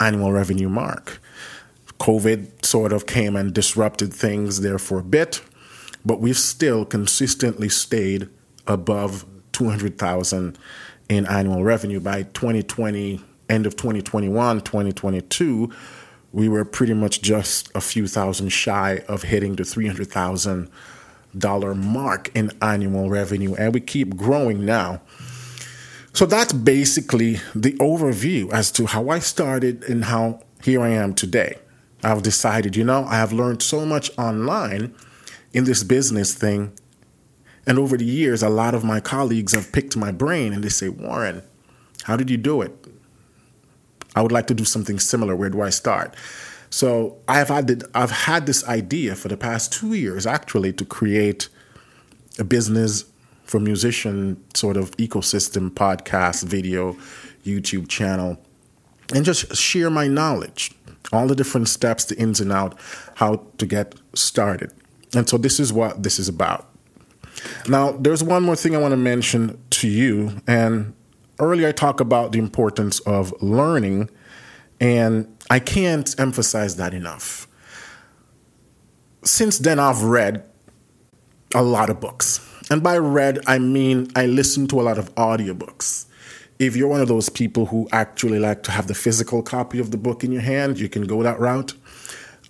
annual 0.00 0.32
revenue 0.32 0.68
mark. 0.68 1.20
COVID 1.98 2.64
sort 2.64 2.92
of 2.92 3.06
came 3.06 3.36
and 3.36 3.54
disrupted 3.54 4.12
things 4.12 4.60
there 4.60 4.78
for 4.78 4.98
a 4.98 5.04
bit, 5.04 5.40
but 6.04 6.20
we've 6.20 6.38
still 6.38 6.84
consistently 6.84 7.68
stayed 7.68 8.28
above 8.66 9.24
200,000 9.52 10.58
in 11.08 11.26
annual 11.26 11.62
revenue 11.62 12.00
by 12.00 12.22
2020, 12.22 13.20
end 13.48 13.66
of 13.66 13.76
2021, 13.76 14.60
2022 14.60 15.70
we 16.32 16.48
were 16.48 16.64
pretty 16.64 16.94
much 16.94 17.20
just 17.22 17.70
a 17.74 17.80
few 17.80 18.06
thousand 18.06 18.48
shy 18.48 19.02
of 19.06 19.22
hitting 19.22 19.54
the 19.56 19.62
$300,000 19.62 20.68
mark 21.34 22.30
in 22.34 22.50
annual 22.60 23.10
revenue, 23.10 23.54
and 23.54 23.74
we 23.74 23.80
keep 23.80 24.16
growing 24.16 24.64
now. 24.64 25.00
So 26.12 26.26
that's 26.26 26.52
basically 26.52 27.40
the 27.54 27.72
overview 27.74 28.52
as 28.52 28.70
to 28.72 28.86
how 28.86 29.08
I 29.08 29.18
started 29.18 29.82
and 29.84 30.04
how 30.04 30.42
here 30.62 30.82
I 30.82 30.90
am 30.90 31.14
today. 31.14 31.56
I've 32.04 32.22
decided, 32.22 32.76
you 32.76 32.84
know, 32.84 33.04
I 33.04 33.16
have 33.16 33.32
learned 33.32 33.62
so 33.62 33.86
much 33.86 34.10
online 34.18 34.94
in 35.52 35.64
this 35.64 35.82
business 35.82 36.34
thing. 36.34 36.72
And 37.66 37.78
over 37.78 37.96
the 37.96 38.04
years, 38.04 38.42
a 38.42 38.48
lot 38.48 38.74
of 38.74 38.84
my 38.84 39.00
colleagues 39.00 39.52
have 39.52 39.72
picked 39.72 39.96
my 39.96 40.10
brain 40.10 40.52
and 40.52 40.64
they 40.64 40.68
say, 40.68 40.88
Warren, 40.88 41.42
how 42.04 42.16
did 42.16 42.28
you 42.28 42.36
do 42.36 42.60
it? 42.60 42.72
I 44.14 44.20
would 44.20 44.32
like 44.32 44.48
to 44.48 44.54
do 44.54 44.64
something 44.64 44.98
similar. 44.98 45.34
Where 45.36 45.48
do 45.50 45.62
I 45.62 45.70
start? 45.70 46.14
So 46.72 47.18
I've 47.28 47.48
had 47.48 47.84
I've 47.94 48.10
had 48.10 48.46
this 48.46 48.66
idea 48.66 49.14
for 49.14 49.28
the 49.28 49.36
past 49.36 49.74
two 49.74 49.92
years 49.92 50.26
actually 50.26 50.72
to 50.72 50.86
create 50.86 51.50
a 52.38 52.44
business 52.44 53.04
for 53.44 53.60
musician 53.60 54.42
sort 54.54 54.78
of 54.78 54.90
ecosystem 54.96 55.70
podcast, 55.70 56.44
video, 56.44 56.96
YouTube 57.44 57.88
channel, 57.88 58.40
and 59.14 59.22
just 59.22 59.54
share 59.54 59.90
my 59.90 60.08
knowledge, 60.08 60.72
all 61.12 61.26
the 61.26 61.34
different 61.34 61.68
steps, 61.68 62.06
the 62.06 62.16
ins 62.18 62.40
and 62.40 62.50
out, 62.50 62.78
how 63.16 63.44
to 63.58 63.66
get 63.66 63.94
started. 64.14 64.72
And 65.14 65.28
so 65.28 65.36
this 65.36 65.60
is 65.60 65.74
what 65.74 66.02
this 66.02 66.18
is 66.18 66.26
about. 66.26 66.70
Now, 67.68 67.92
there's 67.92 68.24
one 68.24 68.44
more 68.44 68.56
thing 68.56 68.74
I 68.74 68.78
want 68.78 68.92
to 68.92 68.96
mention 68.96 69.62
to 69.70 69.88
you, 69.88 70.40
and 70.46 70.94
earlier 71.38 71.68
I 71.68 71.72
talked 71.72 72.00
about 72.00 72.32
the 72.32 72.38
importance 72.38 73.00
of 73.00 73.34
learning, 73.42 74.08
and 74.82 75.32
I 75.48 75.60
can't 75.60 76.12
emphasize 76.18 76.74
that 76.76 76.92
enough. 76.92 77.46
Since 79.22 79.58
then, 79.58 79.78
I've 79.78 80.02
read 80.02 80.44
a 81.54 81.62
lot 81.62 81.88
of 81.88 82.00
books. 82.00 82.40
And 82.68 82.82
by 82.82 82.98
read, 82.98 83.38
I 83.46 83.60
mean 83.60 84.10
I 84.16 84.26
listen 84.26 84.66
to 84.68 84.80
a 84.80 84.82
lot 84.82 84.98
of 84.98 85.14
audiobooks. 85.14 86.06
If 86.58 86.74
you're 86.74 86.88
one 86.88 87.00
of 87.00 87.06
those 87.06 87.28
people 87.28 87.66
who 87.66 87.88
actually 87.92 88.40
like 88.40 88.64
to 88.64 88.72
have 88.72 88.88
the 88.88 88.94
physical 88.94 89.40
copy 89.42 89.78
of 89.78 89.92
the 89.92 89.96
book 89.96 90.24
in 90.24 90.32
your 90.32 90.42
hand, 90.42 90.80
you 90.80 90.88
can 90.88 91.06
go 91.06 91.22
that 91.22 91.38
route. 91.38 91.74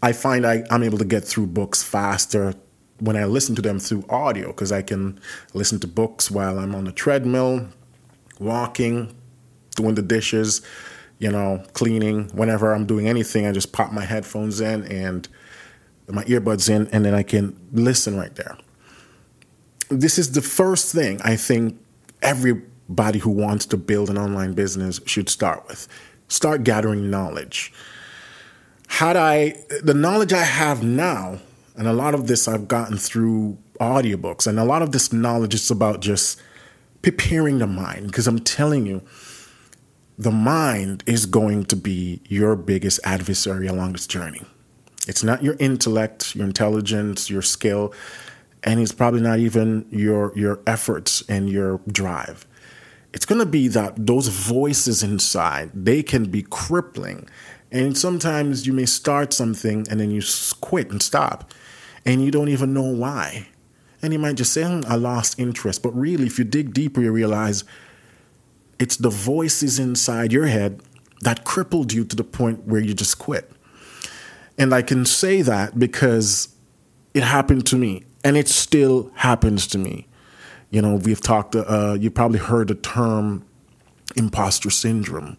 I 0.02 0.12
find 0.12 0.46
I, 0.46 0.64
I'm 0.70 0.82
able 0.82 0.98
to 0.98 1.04
get 1.04 1.24
through 1.24 1.48
books 1.48 1.82
faster 1.82 2.54
when 3.00 3.16
I 3.16 3.26
listen 3.26 3.54
to 3.56 3.62
them 3.62 3.78
through 3.78 4.06
audio 4.08 4.48
because 4.48 4.72
I 4.72 4.80
can 4.80 5.20
listen 5.52 5.80
to 5.80 5.86
books 5.86 6.30
while 6.30 6.58
I'm 6.58 6.74
on 6.74 6.84
the 6.84 6.92
treadmill, 6.92 7.68
walking, 8.38 9.14
doing 9.76 9.96
the 9.96 10.02
dishes, 10.02 10.62
you 11.22 11.30
know, 11.30 11.62
cleaning. 11.72 12.28
Whenever 12.34 12.74
I'm 12.74 12.84
doing 12.84 13.06
anything, 13.06 13.46
I 13.46 13.52
just 13.52 13.72
pop 13.72 13.92
my 13.92 14.04
headphones 14.04 14.60
in 14.60 14.82
and 14.84 15.28
my 16.08 16.24
earbuds 16.24 16.68
in, 16.68 16.88
and 16.88 17.04
then 17.04 17.14
I 17.14 17.22
can 17.22 17.56
listen 17.72 18.16
right 18.18 18.34
there. 18.34 18.58
This 19.88 20.18
is 20.18 20.32
the 20.32 20.42
first 20.42 20.92
thing 20.92 21.20
I 21.22 21.36
think 21.36 21.78
everybody 22.22 23.20
who 23.20 23.30
wants 23.30 23.66
to 23.66 23.76
build 23.76 24.10
an 24.10 24.18
online 24.18 24.52
business 24.54 25.00
should 25.06 25.28
start 25.28 25.66
with. 25.68 25.86
Start 26.26 26.64
gathering 26.64 27.08
knowledge. 27.08 27.72
Had 28.88 29.16
I, 29.16 29.54
the 29.82 29.94
knowledge 29.94 30.32
I 30.32 30.42
have 30.42 30.82
now, 30.82 31.38
and 31.76 31.86
a 31.86 31.92
lot 31.92 32.14
of 32.14 32.26
this 32.26 32.48
I've 32.48 32.66
gotten 32.66 32.98
through 32.98 33.56
audiobooks, 33.80 34.46
and 34.46 34.58
a 34.58 34.64
lot 34.64 34.82
of 34.82 34.90
this 34.90 35.12
knowledge 35.12 35.54
is 35.54 35.70
about 35.70 36.00
just 36.00 36.40
preparing 37.00 37.58
the 37.58 37.66
mind, 37.66 38.08
because 38.08 38.26
I'm 38.26 38.40
telling 38.40 38.86
you, 38.86 39.02
the 40.22 40.30
mind 40.30 41.02
is 41.06 41.26
going 41.26 41.64
to 41.64 41.76
be 41.76 42.20
your 42.28 42.54
biggest 42.54 43.00
adversary 43.02 43.66
along 43.66 43.92
this 43.92 44.06
journey. 44.06 44.42
It's 45.08 45.24
not 45.24 45.42
your 45.42 45.56
intellect, 45.58 46.36
your 46.36 46.46
intelligence, 46.46 47.28
your 47.28 47.42
skill, 47.42 47.92
and 48.62 48.78
it's 48.78 48.92
probably 48.92 49.20
not 49.20 49.40
even 49.40 49.84
your 49.90 50.32
your 50.36 50.60
efforts 50.64 51.24
and 51.28 51.50
your 51.50 51.80
drive. 51.88 52.46
It's 53.12 53.26
going 53.26 53.40
to 53.40 53.46
be 53.46 53.66
that 53.68 54.06
those 54.06 54.28
voices 54.28 55.02
inside, 55.02 55.70
they 55.74 56.02
can 56.02 56.26
be 56.26 56.42
crippling. 56.42 57.28
And 57.72 57.98
sometimes 57.98 58.66
you 58.66 58.72
may 58.72 58.86
start 58.86 59.32
something 59.32 59.86
and 59.90 59.98
then 59.98 60.10
you 60.10 60.22
quit 60.60 60.90
and 60.90 61.02
stop, 61.02 61.52
and 62.06 62.24
you 62.24 62.30
don't 62.30 62.48
even 62.48 62.72
know 62.72 62.82
why. 62.82 63.48
And 64.02 64.12
you 64.12 64.18
might 64.18 64.36
just 64.36 64.52
say, 64.52 64.62
hmm, 64.62 64.82
I 64.86 64.94
lost 64.94 65.38
interest. 65.38 65.82
But 65.82 65.94
really, 65.96 66.26
if 66.26 66.38
you 66.38 66.44
dig 66.44 66.72
deeper, 66.72 67.00
you 67.00 67.10
realize 67.10 67.64
it's 68.82 68.96
the 68.96 69.10
voices 69.10 69.78
inside 69.78 70.32
your 70.32 70.46
head 70.46 70.82
that 71.20 71.44
crippled 71.44 71.92
you 71.92 72.04
to 72.04 72.16
the 72.16 72.24
point 72.24 72.66
where 72.66 72.80
you 72.80 72.94
just 72.94 73.16
quit. 73.16 73.48
And 74.58 74.74
I 74.74 74.82
can 74.82 75.04
say 75.06 75.40
that 75.40 75.78
because 75.78 76.48
it 77.14 77.22
happened 77.22 77.64
to 77.66 77.76
me 77.76 78.02
and 78.24 78.36
it 78.36 78.48
still 78.48 79.12
happens 79.14 79.68
to 79.68 79.78
me. 79.78 80.08
You 80.70 80.82
know, 80.82 80.96
we've 80.96 81.20
talked, 81.20 81.54
uh, 81.54 81.96
you 82.00 82.10
probably 82.10 82.40
heard 82.40 82.68
the 82.68 82.74
term 82.74 83.44
imposter 84.16 84.68
syndrome, 84.68 85.36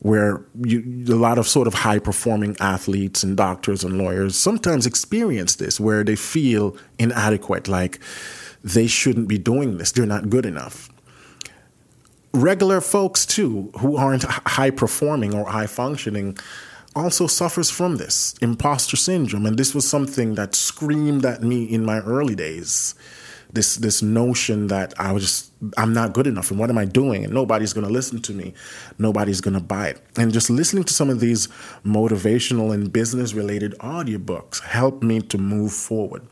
where 0.00 0.44
you, 0.64 1.04
a 1.10 1.14
lot 1.14 1.38
of 1.38 1.46
sort 1.46 1.68
of 1.68 1.74
high 1.74 2.00
performing 2.00 2.56
athletes 2.58 3.22
and 3.22 3.36
doctors 3.36 3.84
and 3.84 3.98
lawyers 3.98 4.34
sometimes 4.34 4.84
experience 4.84 5.54
this, 5.54 5.78
where 5.78 6.02
they 6.02 6.16
feel 6.16 6.76
inadequate, 6.98 7.68
like 7.68 8.00
they 8.64 8.88
shouldn't 8.88 9.28
be 9.28 9.38
doing 9.38 9.78
this, 9.78 9.92
they're 9.92 10.06
not 10.06 10.28
good 10.28 10.44
enough 10.44 10.91
regular 12.32 12.80
folks 12.80 13.26
too 13.26 13.70
who 13.78 13.96
aren't 13.96 14.24
high 14.24 14.70
performing 14.70 15.34
or 15.34 15.44
high 15.46 15.66
functioning 15.66 16.36
also 16.94 17.26
suffers 17.26 17.70
from 17.70 17.96
this 17.96 18.34
imposter 18.40 18.96
syndrome. 18.96 19.46
And 19.46 19.58
this 19.58 19.74
was 19.74 19.88
something 19.88 20.34
that 20.34 20.54
screamed 20.54 21.24
at 21.24 21.42
me 21.42 21.64
in 21.64 21.84
my 21.84 22.00
early 22.00 22.34
days. 22.34 22.94
This 23.54 23.76
this 23.76 24.00
notion 24.00 24.68
that 24.68 24.94
I 24.98 25.12
was 25.12 25.24
just 25.24 25.52
I'm 25.76 25.92
not 25.92 26.14
good 26.14 26.26
enough 26.26 26.50
and 26.50 26.58
what 26.58 26.70
am 26.70 26.78
I 26.78 26.86
doing? 26.86 27.24
And 27.24 27.34
nobody's 27.34 27.74
going 27.74 27.86
to 27.86 27.92
listen 27.92 28.22
to 28.22 28.32
me. 28.32 28.54
Nobody's 28.98 29.42
going 29.42 29.54
to 29.54 29.60
buy 29.60 29.88
it. 29.88 30.00
And 30.16 30.32
just 30.32 30.48
listening 30.48 30.84
to 30.84 30.94
some 30.94 31.10
of 31.10 31.20
these 31.20 31.48
motivational 31.84 32.72
and 32.72 32.90
business 32.90 33.34
related 33.34 33.74
audiobooks 33.80 34.62
helped 34.62 35.02
me 35.02 35.20
to 35.20 35.36
move 35.36 35.72
forward 35.72 36.26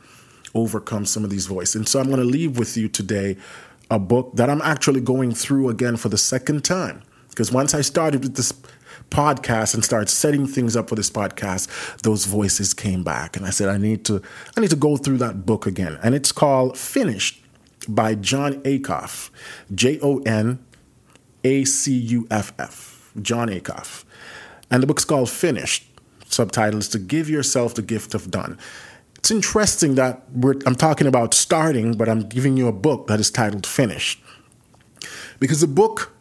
overcome 0.53 1.05
some 1.05 1.23
of 1.23 1.29
these 1.29 1.45
voices. 1.45 1.75
And 1.75 1.87
so 1.87 1.99
I'm 1.99 2.07
going 2.07 2.19
to 2.19 2.25
leave 2.25 2.57
with 2.57 2.75
you 2.75 2.89
today 2.89 3.37
a 3.91 3.99
book 3.99 4.31
that 4.35 4.49
I'm 4.49 4.61
actually 4.61 5.01
going 5.01 5.35
through 5.35 5.69
again 5.69 5.97
for 5.97 6.09
the 6.09 6.17
second 6.17 6.63
time. 6.63 7.03
Because 7.29 7.51
once 7.51 7.73
I 7.75 7.81
started 7.81 8.23
with 8.23 8.35
this 8.35 8.53
podcast 9.09 9.73
and 9.73 9.83
started 9.83 10.09
setting 10.09 10.47
things 10.47 10.75
up 10.75 10.89
for 10.89 10.95
this 10.95 11.09
podcast, 11.09 12.01
those 12.01 12.25
voices 12.25 12.73
came 12.73 13.03
back. 13.03 13.35
And 13.35 13.45
I 13.45 13.49
said, 13.49 13.69
I 13.69 13.77
need 13.77 14.05
to, 14.05 14.21
I 14.57 14.61
need 14.61 14.69
to 14.69 14.75
go 14.75 14.97
through 14.97 15.17
that 15.17 15.45
book 15.45 15.67
again. 15.67 15.99
And 16.01 16.15
it's 16.15 16.31
called 16.31 16.77
Finished 16.77 17.43
by 17.87 18.15
Jon 18.15 18.61
Acuff. 18.63 19.29
J 19.75 19.99
O 20.01 20.19
N 20.19 20.65
A 21.43 21.65
C 21.65 21.93
U 21.93 22.27
F 22.31 22.53
F. 22.57 23.11
Jon 23.21 23.49
Acuff. 23.49 24.05
And 24.69 24.81
the 24.81 24.87
book's 24.87 25.05
called 25.05 25.29
Finished. 25.29 25.85
Subtitle 26.27 26.79
is 26.79 26.87
To 26.89 26.99
Give 26.99 27.29
Yourself 27.29 27.75
the 27.75 27.81
Gift 27.81 28.13
of 28.13 28.31
Done. 28.31 28.57
It's 29.21 29.29
interesting 29.29 29.93
that 29.95 30.23
I'm 30.65 30.73
talking 30.73 31.05
about 31.05 31.35
starting, 31.35 31.93
but 31.93 32.09
I'm 32.09 32.27
giving 32.27 32.57
you 32.57 32.67
a 32.67 32.71
book 32.71 33.05
that 33.05 33.19
is 33.19 33.29
titled 33.29 33.67
Finished. 33.67 34.19
Because 35.39 35.61
the 35.61 35.67
book 35.67 36.11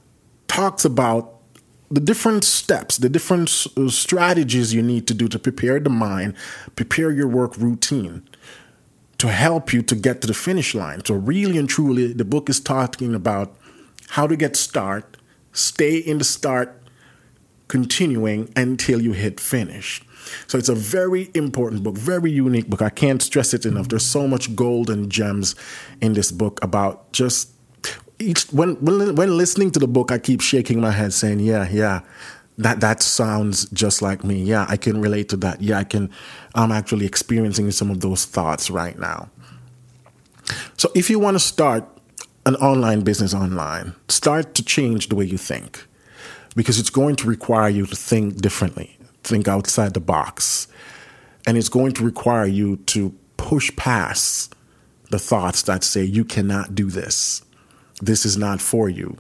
talks 0.49 0.85
about 0.85 1.37
the 1.91 2.01
different 2.01 2.45
steps, 2.45 2.99
the 2.99 3.09
different 3.09 3.67
uh, 3.75 3.89
strategies 3.89 4.75
you 4.75 4.83
need 4.83 5.07
to 5.07 5.15
do 5.15 5.29
to 5.29 5.39
prepare 5.39 5.81
the 5.81 5.89
mind, 5.89 6.35
prepare 6.77 7.11
your 7.11 7.27
work 7.27 7.57
routine 7.57 8.29
to 9.17 9.29
help 9.29 9.73
you 9.73 9.81
to 9.81 9.95
get 9.95 10.21
to 10.21 10.27
the 10.27 10.35
finish 10.35 10.75
line. 10.75 11.03
So, 11.03 11.15
really 11.15 11.57
and 11.57 11.71
truly, 11.71 12.13
the 12.13 12.27
book 12.27 12.51
is 12.51 12.61
talking 12.61 13.15
about 13.15 13.57
how 14.11 14.27
to 14.27 14.37
get 14.37 14.57
start, 14.57 15.17
stay 15.55 15.97
in 15.97 16.19
the 16.19 16.25
start, 16.25 16.83
continuing 17.67 18.53
until 18.55 19.01
you 19.01 19.13
hit 19.13 19.41
finish. 19.41 20.03
So 20.47 20.59
it's 20.59 20.69
a 20.69 20.75
very 20.75 21.31
important 21.35 21.83
book, 21.83 21.97
very 21.97 22.31
unique 22.31 22.69
book. 22.69 22.83
I 22.83 22.91
can't 22.91 23.23
stress 23.23 23.55
it 23.55 23.67
enough. 23.67 23.89
There's 23.89 24.07
so 24.07 24.27
much 24.27 24.55
gold 24.55 24.91
and 24.91 25.11
gems 25.11 25.55
in 26.01 26.15
this 26.15 26.33
book 26.33 26.63
about 26.63 27.13
just 27.13 27.51
each 28.19 28.45
when 28.53 28.77
when 28.85 29.15
when 29.15 29.37
listening 29.37 29.71
to 29.73 29.79
the 29.79 29.89
book, 29.89 30.13
I 30.13 30.19
keep 30.19 30.41
shaking 30.41 30.81
my 30.81 30.91
head, 30.91 31.13
saying, 31.13 31.41
"Yeah, 31.41 31.69
yeah." 31.71 32.01
That 32.59 32.81
that 32.81 33.03
sounds 33.03 33.67
just 33.71 34.03
like 34.03 34.23
me. 34.23 34.43
Yeah, 34.43 34.67
I 34.69 34.77
can 34.77 35.01
relate 35.01 35.31
to 35.31 35.37
that. 35.39 35.63
Yeah, 35.63 35.79
I 35.79 35.85
can. 35.85 36.11
I'm 36.55 36.73
actually 36.73 37.07
experiencing 37.07 37.71
some 37.71 37.91
of 37.91 38.01
those 38.01 38.27
thoughts 38.27 38.71
right 38.71 38.99
now. 38.99 39.31
So, 40.77 40.91
if 40.95 41.09
you 41.09 41.19
want 41.19 41.37
to 41.37 41.41
start 41.41 41.89
an 42.45 42.57
online 42.57 43.01
business 43.01 43.33
online, 43.33 43.95
start 44.09 44.55
to 44.57 44.63
change 44.63 45.09
the 45.09 45.17
way 45.17 45.25
you 45.25 45.39
think 45.39 45.87
because 46.55 46.79
it's 46.79 46.91
going 46.91 47.17
to 47.17 47.29
require 47.29 47.71
you 47.71 47.87
to 47.87 47.97
think 47.97 48.41
differently 48.43 48.99
think 49.31 49.49
outside 49.49 49.95
the 49.95 50.01
box. 50.01 50.69
And 51.47 51.57
it's 51.57 51.71
going 51.71 51.93
to 51.93 52.05
require 52.05 52.47
you 52.47 52.77
to 52.77 53.15
push 53.39 53.75
past 53.77 54.55
the 55.11 55.19
thoughts 55.19 55.63
that 55.63 55.83
say, 55.83 56.05
you 56.05 56.25
cannot 56.25 56.75
do 56.75 56.91
this. 56.91 57.43
This 58.03 58.27
is 58.27 58.37
not 58.37 58.61
for 58.61 58.89
you. 58.89 59.17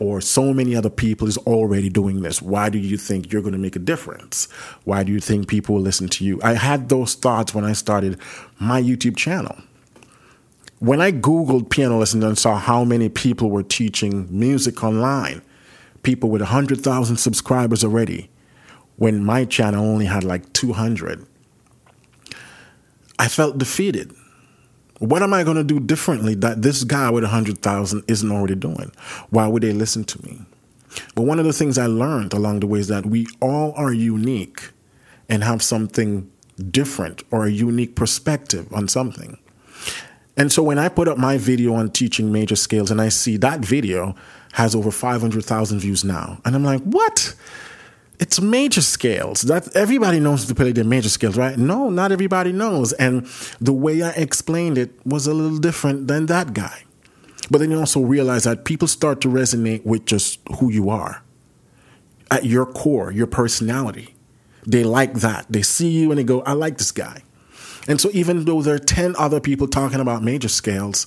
Or 0.00 0.20
so 0.20 0.52
many 0.52 0.76
other 0.76 0.90
people 0.90 1.26
is 1.26 1.38
already 1.38 1.88
doing 1.88 2.22
this. 2.22 2.40
Why 2.40 2.68
do 2.68 2.78
you 2.78 2.96
think 2.96 3.32
you're 3.32 3.42
going 3.42 3.52
to 3.52 3.58
make 3.58 3.74
a 3.74 3.80
difference? 3.80 4.46
Why 4.84 5.02
do 5.02 5.10
you 5.10 5.18
think 5.18 5.48
people 5.48 5.74
will 5.74 5.82
listen 5.82 6.08
to 6.08 6.24
you? 6.24 6.40
I 6.42 6.54
had 6.54 6.88
those 6.88 7.14
thoughts 7.14 7.52
when 7.52 7.64
I 7.64 7.72
started 7.72 8.20
my 8.60 8.80
YouTube 8.80 9.16
channel. 9.16 9.56
When 10.78 11.00
I 11.00 11.10
Googled 11.10 11.70
piano 11.70 11.98
lessons 11.98 12.22
and 12.22 12.38
saw 12.38 12.56
how 12.56 12.84
many 12.84 13.08
people 13.08 13.50
were 13.50 13.64
teaching 13.64 14.28
music 14.30 14.84
online, 14.84 15.42
people 16.04 16.30
with 16.30 16.42
100,000 16.42 17.16
subscribers 17.16 17.82
already, 17.82 18.30
when 18.98 19.24
my 19.24 19.44
channel 19.44 19.84
only 19.84 20.04
had 20.04 20.24
like 20.24 20.52
200. 20.52 21.26
I 23.18 23.28
felt 23.28 23.58
defeated. 23.58 24.12
What 24.98 25.22
am 25.22 25.32
I 25.32 25.44
going 25.44 25.56
to 25.56 25.64
do 25.64 25.80
differently 25.80 26.34
that 26.36 26.62
this 26.62 26.84
guy 26.84 27.08
with 27.10 27.22
100,000 27.22 28.04
isn't 28.08 28.32
already 28.32 28.56
doing? 28.56 28.92
Why 29.30 29.46
would 29.46 29.62
they 29.62 29.72
listen 29.72 30.04
to 30.04 30.22
me? 30.24 30.40
But 31.14 31.22
one 31.22 31.38
of 31.38 31.44
the 31.44 31.52
things 31.52 31.78
I 31.78 31.86
learned 31.86 32.32
along 32.32 32.60
the 32.60 32.66
way 32.66 32.80
is 32.80 32.88
that 32.88 33.06
we 33.06 33.26
all 33.40 33.72
are 33.76 33.92
unique 33.92 34.70
and 35.28 35.44
have 35.44 35.62
something 35.62 36.30
different 36.70 37.22
or 37.30 37.46
a 37.46 37.50
unique 37.50 37.94
perspective 37.94 38.72
on 38.72 38.88
something. 38.88 39.38
And 40.36 40.50
so 40.52 40.62
when 40.62 40.78
I 40.78 40.88
put 40.88 41.08
up 41.08 41.18
my 41.18 41.36
video 41.36 41.74
on 41.74 41.90
teaching 41.90 42.32
major 42.32 42.56
scales 42.56 42.90
and 42.90 43.00
I 43.00 43.10
see 43.10 43.36
that 43.38 43.60
video 43.60 44.14
has 44.52 44.74
over 44.74 44.90
500,000 44.90 45.78
views 45.78 46.04
now, 46.04 46.40
and 46.44 46.54
I'm 46.56 46.64
like, 46.64 46.82
what? 46.82 47.34
It's 48.18 48.40
major 48.40 48.82
scales. 48.82 49.42
That 49.42 49.74
everybody 49.76 50.20
knows 50.20 50.46
to 50.46 50.54
play 50.54 50.72
the 50.72 50.84
major 50.84 51.08
scales, 51.08 51.36
right? 51.36 51.56
No, 51.56 51.90
not 51.90 52.12
everybody 52.12 52.52
knows. 52.52 52.92
And 52.94 53.26
the 53.60 53.72
way 53.72 54.02
I 54.02 54.10
explained 54.10 54.78
it 54.78 54.90
was 55.06 55.26
a 55.26 55.34
little 55.34 55.58
different 55.58 56.08
than 56.08 56.26
that 56.26 56.52
guy. 56.52 56.84
But 57.50 57.58
then 57.58 57.70
you 57.70 57.78
also 57.78 58.00
realize 58.00 58.44
that 58.44 58.64
people 58.64 58.88
start 58.88 59.20
to 59.22 59.28
resonate 59.28 59.84
with 59.84 60.04
just 60.04 60.40
who 60.58 60.70
you 60.70 60.90
are. 60.90 61.22
At 62.30 62.44
your 62.44 62.66
core, 62.66 63.10
your 63.10 63.26
personality. 63.26 64.14
They 64.66 64.84
like 64.84 65.14
that. 65.14 65.46
They 65.48 65.62
see 65.62 65.88
you 65.88 66.10
and 66.10 66.18
they 66.18 66.24
go, 66.24 66.42
I 66.42 66.52
like 66.52 66.76
this 66.76 66.92
guy. 66.92 67.22
And 67.86 67.98
so 67.98 68.10
even 68.12 68.44
though 68.44 68.60
there 68.60 68.74
are 68.74 68.78
10 68.78 69.16
other 69.16 69.40
people 69.40 69.66
talking 69.66 70.00
about 70.00 70.22
major 70.22 70.48
scales, 70.48 71.06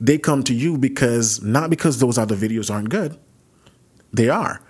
they 0.00 0.16
come 0.16 0.44
to 0.44 0.54
you 0.54 0.78
because 0.78 1.42
not 1.42 1.70
because 1.70 1.98
those 1.98 2.18
other 2.18 2.36
videos 2.36 2.72
aren't 2.72 2.90
good. 2.90 3.18
They 4.12 4.28
are 4.28 4.62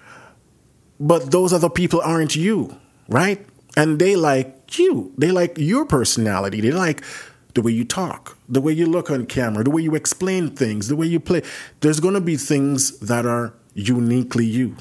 but 1.00 1.30
those 1.30 1.52
other 1.52 1.70
people 1.70 2.00
aren't 2.02 2.36
you, 2.36 2.76
right? 3.08 3.44
And 3.76 3.98
they 3.98 4.16
like 4.16 4.78
you. 4.78 5.12
They 5.16 5.30
like 5.30 5.56
your 5.56 5.84
personality. 5.86 6.60
They 6.60 6.72
like 6.72 7.02
the 7.54 7.62
way 7.62 7.72
you 7.72 7.84
talk, 7.84 8.36
the 8.48 8.60
way 8.60 8.72
you 8.72 8.86
look 8.86 9.10
on 9.10 9.26
camera, 9.26 9.64
the 9.64 9.70
way 9.70 9.82
you 9.82 9.94
explain 9.94 10.50
things, 10.50 10.88
the 10.88 10.96
way 10.96 11.06
you 11.06 11.20
play. 11.20 11.42
There's 11.80 12.00
going 12.00 12.14
to 12.14 12.20
be 12.20 12.36
things 12.36 12.98
that 13.00 13.26
are 13.26 13.54
uniquely 13.74 14.46
you. 14.46 14.76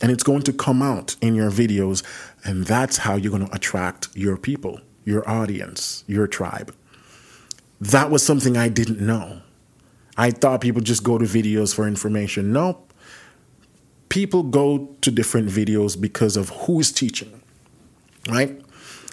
And 0.00 0.12
it's 0.12 0.22
going 0.22 0.42
to 0.42 0.52
come 0.52 0.82
out 0.82 1.16
in 1.20 1.34
your 1.34 1.50
videos. 1.50 2.04
And 2.44 2.64
that's 2.64 2.98
how 2.98 3.16
you're 3.16 3.32
going 3.32 3.46
to 3.46 3.54
attract 3.54 4.08
your 4.14 4.36
people, 4.36 4.80
your 5.04 5.28
audience, 5.28 6.04
your 6.06 6.26
tribe. 6.26 6.74
That 7.80 8.10
was 8.10 8.24
something 8.24 8.56
I 8.56 8.68
didn't 8.68 9.00
know. 9.00 9.42
I 10.16 10.30
thought 10.30 10.60
people 10.60 10.82
just 10.82 11.04
go 11.04 11.18
to 11.18 11.24
videos 11.24 11.74
for 11.74 11.86
information. 11.86 12.52
Nope. 12.52 12.87
People 14.08 14.42
go 14.42 14.94
to 15.00 15.10
different 15.10 15.48
videos 15.48 16.00
because 16.00 16.36
of 16.36 16.48
who's 16.50 16.92
teaching, 16.92 17.40
right? 18.28 18.60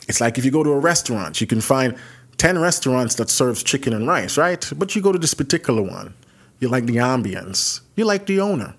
It's 0.07 0.21
like 0.21 0.37
if 0.37 0.45
you 0.45 0.51
go 0.51 0.63
to 0.63 0.71
a 0.71 0.79
restaurant, 0.79 1.41
you 1.41 1.47
can 1.47 1.61
find 1.61 1.97
10 2.37 2.59
restaurants 2.59 3.15
that 3.15 3.29
serves 3.29 3.63
chicken 3.63 3.93
and 3.93 4.07
rice, 4.07 4.37
right? 4.37 4.71
But 4.75 4.95
you 4.95 5.01
go 5.01 5.11
to 5.11 5.19
this 5.19 5.33
particular 5.33 5.81
one. 5.81 6.13
You 6.59 6.69
like 6.69 6.85
the 6.85 6.97
ambience. 6.97 7.81
You 7.95 8.05
like 8.05 8.25
the 8.25 8.39
owner. 8.39 8.75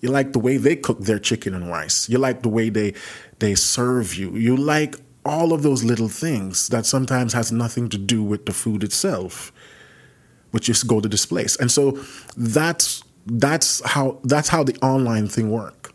You 0.00 0.10
like 0.10 0.32
the 0.32 0.38
way 0.38 0.56
they 0.56 0.76
cook 0.76 1.00
their 1.00 1.18
chicken 1.18 1.54
and 1.54 1.68
rice. 1.68 2.08
You 2.08 2.18
like 2.18 2.42
the 2.42 2.48
way 2.48 2.70
they 2.70 2.94
they 3.38 3.54
serve 3.54 4.14
you. 4.14 4.34
You 4.36 4.56
like 4.56 4.96
all 5.24 5.52
of 5.52 5.62
those 5.62 5.84
little 5.84 6.08
things 6.08 6.68
that 6.68 6.86
sometimes 6.86 7.32
has 7.34 7.52
nothing 7.52 7.88
to 7.90 7.98
do 7.98 8.22
with 8.22 8.46
the 8.46 8.52
food 8.52 8.82
itself. 8.82 9.52
But 10.52 10.62
just 10.62 10.86
go 10.86 11.00
to 11.00 11.08
this 11.08 11.26
place. 11.26 11.56
And 11.56 11.70
so 11.70 11.98
that's 12.36 13.04
that's 13.26 13.84
how 13.84 14.18
that's 14.24 14.48
how 14.48 14.62
the 14.64 14.76
online 14.78 15.28
thing 15.28 15.50
work. 15.50 15.92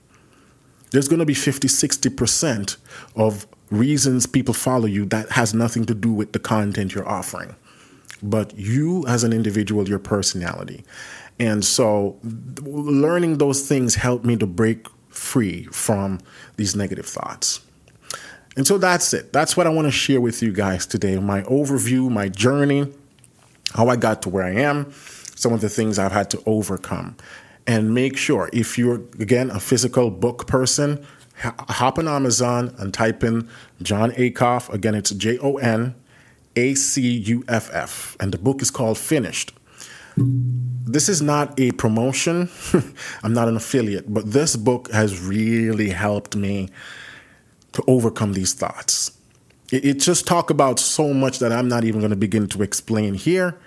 There's 0.91 1.07
going 1.07 1.19
to 1.19 1.25
be 1.25 1.33
50, 1.33 1.67
60% 1.67 2.77
of 3.15 3.47
reasons 3.69 4.25
people 4.25 4.53
follow 4.53 4.85
you 4.85 5.05
that 5.07 5.31
has 5.31 5.53
nothing 5.53 5.85
to 5.85 5.93
do 5.93 6.11
with 6.13 6.31
the 6.31 6.39
content 6.39 6.93
you're 6.93 7.07
offering, 7.07 7.55
but 8.23 8.57
you 8.57 9.05
as 9.07 9.23
an 9.23 9.33
individual, 9.33 9.89
your 9.89 9.99
personality. 9.99 10.85
And 11.39 11.65
so 11.65 12.17
learning 12.63 13.39
those 13.39 13.67
things 13.67 13.95
helped 13.95 14.23
me 14.23 14.37
to 14.37 14.45
break 14.45 14.87
free 15.09 15.65
from 15.65 16.19
these 16.55 16.75
negative 16.75 17.05
thoughts. 17.05 17.61
And 18.55 18.65
so 18.65 18.77
that's 18.77 19.13
it. 19.13 19.33
That's 19.33 19.57
what 19.57 19.67
I 19.67 19.69
want 19.69 19.87
to 19.87 19.91
share 19.91 20.21
with 20.21 20.41
you 20.41 20.53
guys 20.53 20.85
today 20.85 21.19
my 21.19 21.41
overview, 21.43 22.09
my 22.09 22.29
journey, 22.29 22.91
how 23.73 23.89
I 23.89 23.97
got 23.97 24.21
to 24.23 24.29
where 24.29 24.43
I 24.43 24.53
am, 24.53 24.93
some 25.35 25.53
of 25.53 25.61
the 25.61 25.69
things 25.69 25.99
I've 25.99 26.11
had 26.11 26.29
to 26.31 26.41
overcome. 26.45 27.15
And 27.67 27.93
make 27.93 28.17
sure 28.17 28.49
if 28.53 28.77
you're, 28.77 29.01
again, 29.19 29.49
a 29.49 29.59
physical 29.59 30.09
book 30.09 30.47
person, 30.47 31.05
hop 31.37 31.97
on 31.99 32.07
Amazon 32.07 32.73
and 32.77 32.93
type 32.93 33.23
in 33.23 33.47
Jon 33.81 34.11
Acuff. 34.11 34.71
Again, 34.73 34.95
it's 34.95 35.11
J 35.11 35.37
O 35.39 35.57
N 35.57 35.95
A 36.55 36.75
C 36.75 37.01
U 37.01 37.43
F 37.47 37.69
F. 37.73 38.15
And 38.19 38.31
the 38.31 38.37
book 38.37 38.61
is 38.61 38.71
called 38.71 38.97
Finished. 38.97 39.53
This 40.17 41.09
is 41.09 41.21
not 41.21 41.59
a 41.59 41.71
promotion. 41.71 42.49
I'm 43.23 43.33
not 43.33 43.49
an 43.49 43.57
affiliate, 43.57 44.13
but 44.13 44.31
this 44.31 44.55
book 44.55 44.89
has 44.91 45.19
really 45.19 45.89
helped 45.89 46.35
me 46.35 46.69
to 47.73 47.83
overcome 47.87 48.33
these 48.33 48.53
thoughts. 48.53 49.11
It, 49.71 49.85
it 49.85 49.93
just 49.99 50.25
talk 50.25 50.49
about 50.49 50.79
so 50.79 51.13
much 51.13 51.39
that 51.39 51.51
I'm 51.51 51.67
not 51.67 51.83
even 51.83 51.99
going 51.99 52.11
to 52.11 52.15
begin 52.15 52.47
to 52.49 52.63
explain 52.63 53.13
here. 53.13 53.59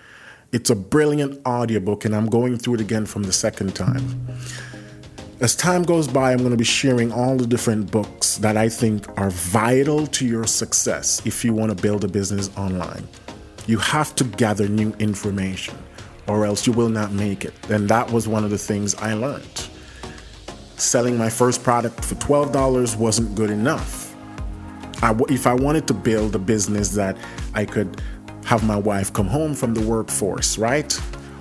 It's 0.50 0.70
a 0.70 0.74
brilliant 0.74 1.46
audiobook, 1.46 2.06
and 2.06 2.16
I'm 2.16 2.26
going 2.26 2.56
through 2.56 2.76
it 2.76 2.80
again 2.80 3.04
from 3.04 3.24
the 3.24 3.32
second 3.34 3.76
time. 3.76 4.26
As 5.40 5.54
time 5.54 5.82
goes 5.82 6.08
by, 6.08 6.32
I'm 6.32 6.38
going 6.38 6.52
to 6.52 6.56
be 6.56 6.64
sharing 6.64 7.12
all 7.12 7.36
the 7.36 7.46
different 7.46 7.90
books 7.90 8.38
that 8.38 8.56
I 8.56 8.70
think 8.70 9.06
are 9.18 9.28
vital 9.28 10.06
to 10.06 10.26
your 10.26 10.46
success 10.46 11.20
if 11.26 11.44
you 11.44 11.52
want 11.52 11.76
to 11.76 11.80
build 11.80 12.02
a 12.02 12.08
business 12.08 12.50
online. 12.56 13.06
You 13.66 13.76
have 13.78 14.14
to 14.16 14.24
gather 14.24 14.68
new 14.68 14.94
information 14.98 15.76
or 16.26 16.46
else 16.46 16.66
you 16.66 16.72
will 16.72 16.88
not 16.88 17.12
make 17.12 17.44
it. 17.44 17.52
And 17.70 17.86
that 17.90 18.10
was 18.10 18.26
one 18.26 18.42
of 18.42 18.50
the 18.50 18.58
things 18.58 18.94
I 18.94 19.12
learned. 19.12 19.68
Selling 20.76 21.18
my 21.18 21.28
first 21.28 21.62
product 21.62 22.02
for 22.04 22.14
$12 22.14 22.96
wasn't 22.96 23.34
good 23.34 23.50
enough. 23.50 24.14
I, 25.02 25.14
if 25.28 25.46
I 25.46 25.54
wanted 25.54 25.86
to 25.88 25.94
build 25.94 26.34
a 26.34 26.38
business 26.38 26.88
that 26.90 27.18
I 27.54 27.64
could 27.64 28.00
have 28.48 28.64
my 28.64 28.76
wife 28.76 29.12
come 29.12 29.28
home 29.28 29.54
from 29.54 29.74
the 29.74 29.82
workforce, 29.82 30.58
right? 30.58 30.92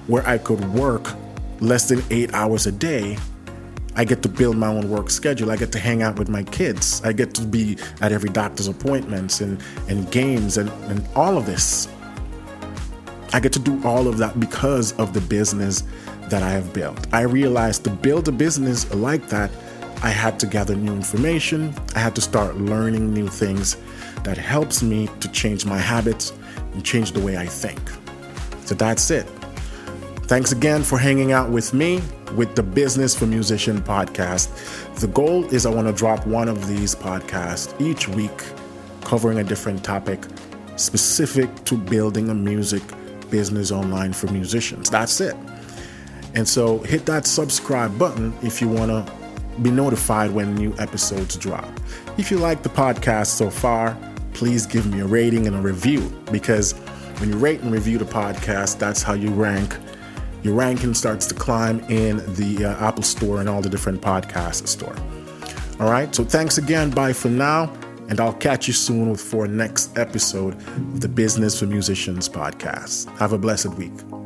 Where 0.08 0.28
I 0.28 0.38
could 0.38 0.64
work 0.74 1.16
less 1.60 1.88
than 1.90 2.04
eight 2.12 2.34
hours 2.34 2.68
a 2.68 2.72
day 2.72 3.18
I 3.98 4.06
get 4.06 4.22
to 4.22 4.30
build 4.30 4.58
my 4.58 4.68
own 4.68 4.92
work 4.92 5.10
schedule. 5.10 5.50
I 5.50 5.58
get 5.58 5.72
to 5.72 5.80
hang 5.80 6.04
out 6.04 6.20
with 6.20 6.30
my 6.30 6.44
kids. 6.44 7.02
I 7.04 7.14
get 7.14 7.34
to 7.34 7.42
be 7.42 7.80
at 8.00 8.12
every 8.12 8.30
doctor's 8.30 8.68
appointments 8.68 9.42
and, 9.42 9.60
and 9.90 10.10
games 10.12 10.58
and, 10.58 10.70
and 10.84 11.04
all 11.16 11.36
of 11.36 11.48
this. 11.48 11.88
I 13.34 13.40
get 13.40 13.52
to 13.54 13.60
do 13.60 13.82
all 13.84 14.08
of 14.08 14.20
that 14.20 14.40
because 14.40 14.94
of 15.00 15.14
the 15.14 15.22
business 15.22 15.84
that 16.30 16.44
I 16.44 16.52
have 16.52 16.74
built. 16.74 17.12
I 17.12 17.22
realized 17.22 17.86
to 17.86 17.90
build 17.90 18.28
a 18.28 18.32
business 18.32 18.94
like 18.94 19.30
that, 19.30 19.50
I 20.04 20.10
had 20.10 20.40
to 20.42 20.46
gather 20.46 20.76
new 20.76 20.94
information. 20.94 21.74
I 21.96 22.00
had 22.00 22.16
to 22.16 22.22
start 22.22 22.58
learning 22.58 23.14
new 23.14 23.28
things 23.28 23.78
that 24.24 24.38
helps 24.38 24.84
me 24.84 25.10
to 25.20 25.32
change 25.32 25.66
my 25.66 25.78
habits 25.78 26.34
and 26.74 26.86
change 26.86 27.14
the 27.14 27.20
way 27.20 27.38
I 27.38 27.46
think. 27.46 27.80
So 28.66 28.76
that's 28.76 29.10
it. 29.10 29.26
Thanks 30.28 30.52
again 30.52 30.84
for 30.84 30.98
hanging 30.98 31.32
out 31.32 31.50
with 31.50 31.74
me 31.74 32.02
with 32.36 32.56
the 32.56 32.64
Business 32.64 33.16
for 33.16 33.26
Musician 33.26 33.82
podcast. 33.82 35.00
The 35.00 35.08
goal 35.08 35.46
is 35.46 35.66
I 35.66 35.70
want 35.70 35.88
to 35.88 35.94
drop 35.94 36.28
one 36.28 36.50
of 36.50 36.68
these 36.68 36.94
podcasts 36.94 37.80
each 37.82 38.08
week 38.10 38.44
covering 39.02 39.40
a 39.40 39.44
different 39.44 39.84
topic 39.84 40.26
specific 40.76 41.64
to 41.64 41.78
building 41.78 42.30
a 42.30 42.34
music 42.34 42.84
business 43.30 43.72
online 43.72 44.14
for 44.14 44.28
musicians. 44.28 44.90
That's 44.90 45.22
it. 45.22 45.36
And 46.36 46.48
so 46.48 46.80
hit 46.80 47.06
that 47.06 47.26
subscribe 47.26 47.98
button 47.98 48.34
if 48.44 48.62
you 48.62 48.68
want 48.68 48.92
to 48.92 49.14
be 49.62 49.72
notified 49.72 50.32
when 50.32 50.56
new 50.56 50.74
episodes 50.80 51.36
drop. 51.36 51.70
If 52.18 52.32
you 52.32 52.38
like 52.38 52.64
the 52.64 52.70
podcast 52.70 53.28
so 53.28 53.50
far, 53.50 53.98
please 54.34 54.66
give 54.66 54.86
me 54.92 55.00
a 55.00 55.06
rating 55.06 55.48
and 55.48 55.56
a 55.56 55.60
review 55.60 56.02
because 56.32 56.74
when 57.20 57.30
you 57.30 57.38
rate 57.38 57.62
and 57.62 57.72
review 57.72 57.98
the 57.98 58.06
podcast, 58.06 58.78
that's 58.78 59.02
how 59.02 59.14
you 59.14 59.30
rank 59.32 59.76
your 60.44 60.56
ranking 60.56 60.94
starts 60.94 61.26
to 61.28 61.36
climb 61.36 61.80
in 61.90 62.18
the 62.36 62.66
uh, 62.66 62.88
Apple 62.88 63.04
Store 63.04 63.40
and 63.40 63.50
all 63.50 63.62
the 63.62 63.70
different 63.70 64.02
podcast 64.02 64.68
store. 64.68 64.96
All 65.80 65.92
right, 65.92 66.14
so 66.14 66.24
thanks 66.24 66.58
again. 66.58 66.90
Bye 66.90 67.14
for 67.14 67.30
now, 67.30 67.74
and 68.10 68.20
I'll 68.20 68.34
catch 68.34 68.68
you 68.68 68.74
soon 68.74 69.16
for 69.16 69.48
next 69.48 69.98
episode 69.98 70.54
of 70.56 71.02
the 71.02 71.10
Business 71.10 71.60
for 71.60 71.66
Musicians 71.66 72.30
podcast. 72.30 73.16
Have 73.18 73.34
a 73.34 73.38
blessed 73.38 73.74
week. 73.76 74.17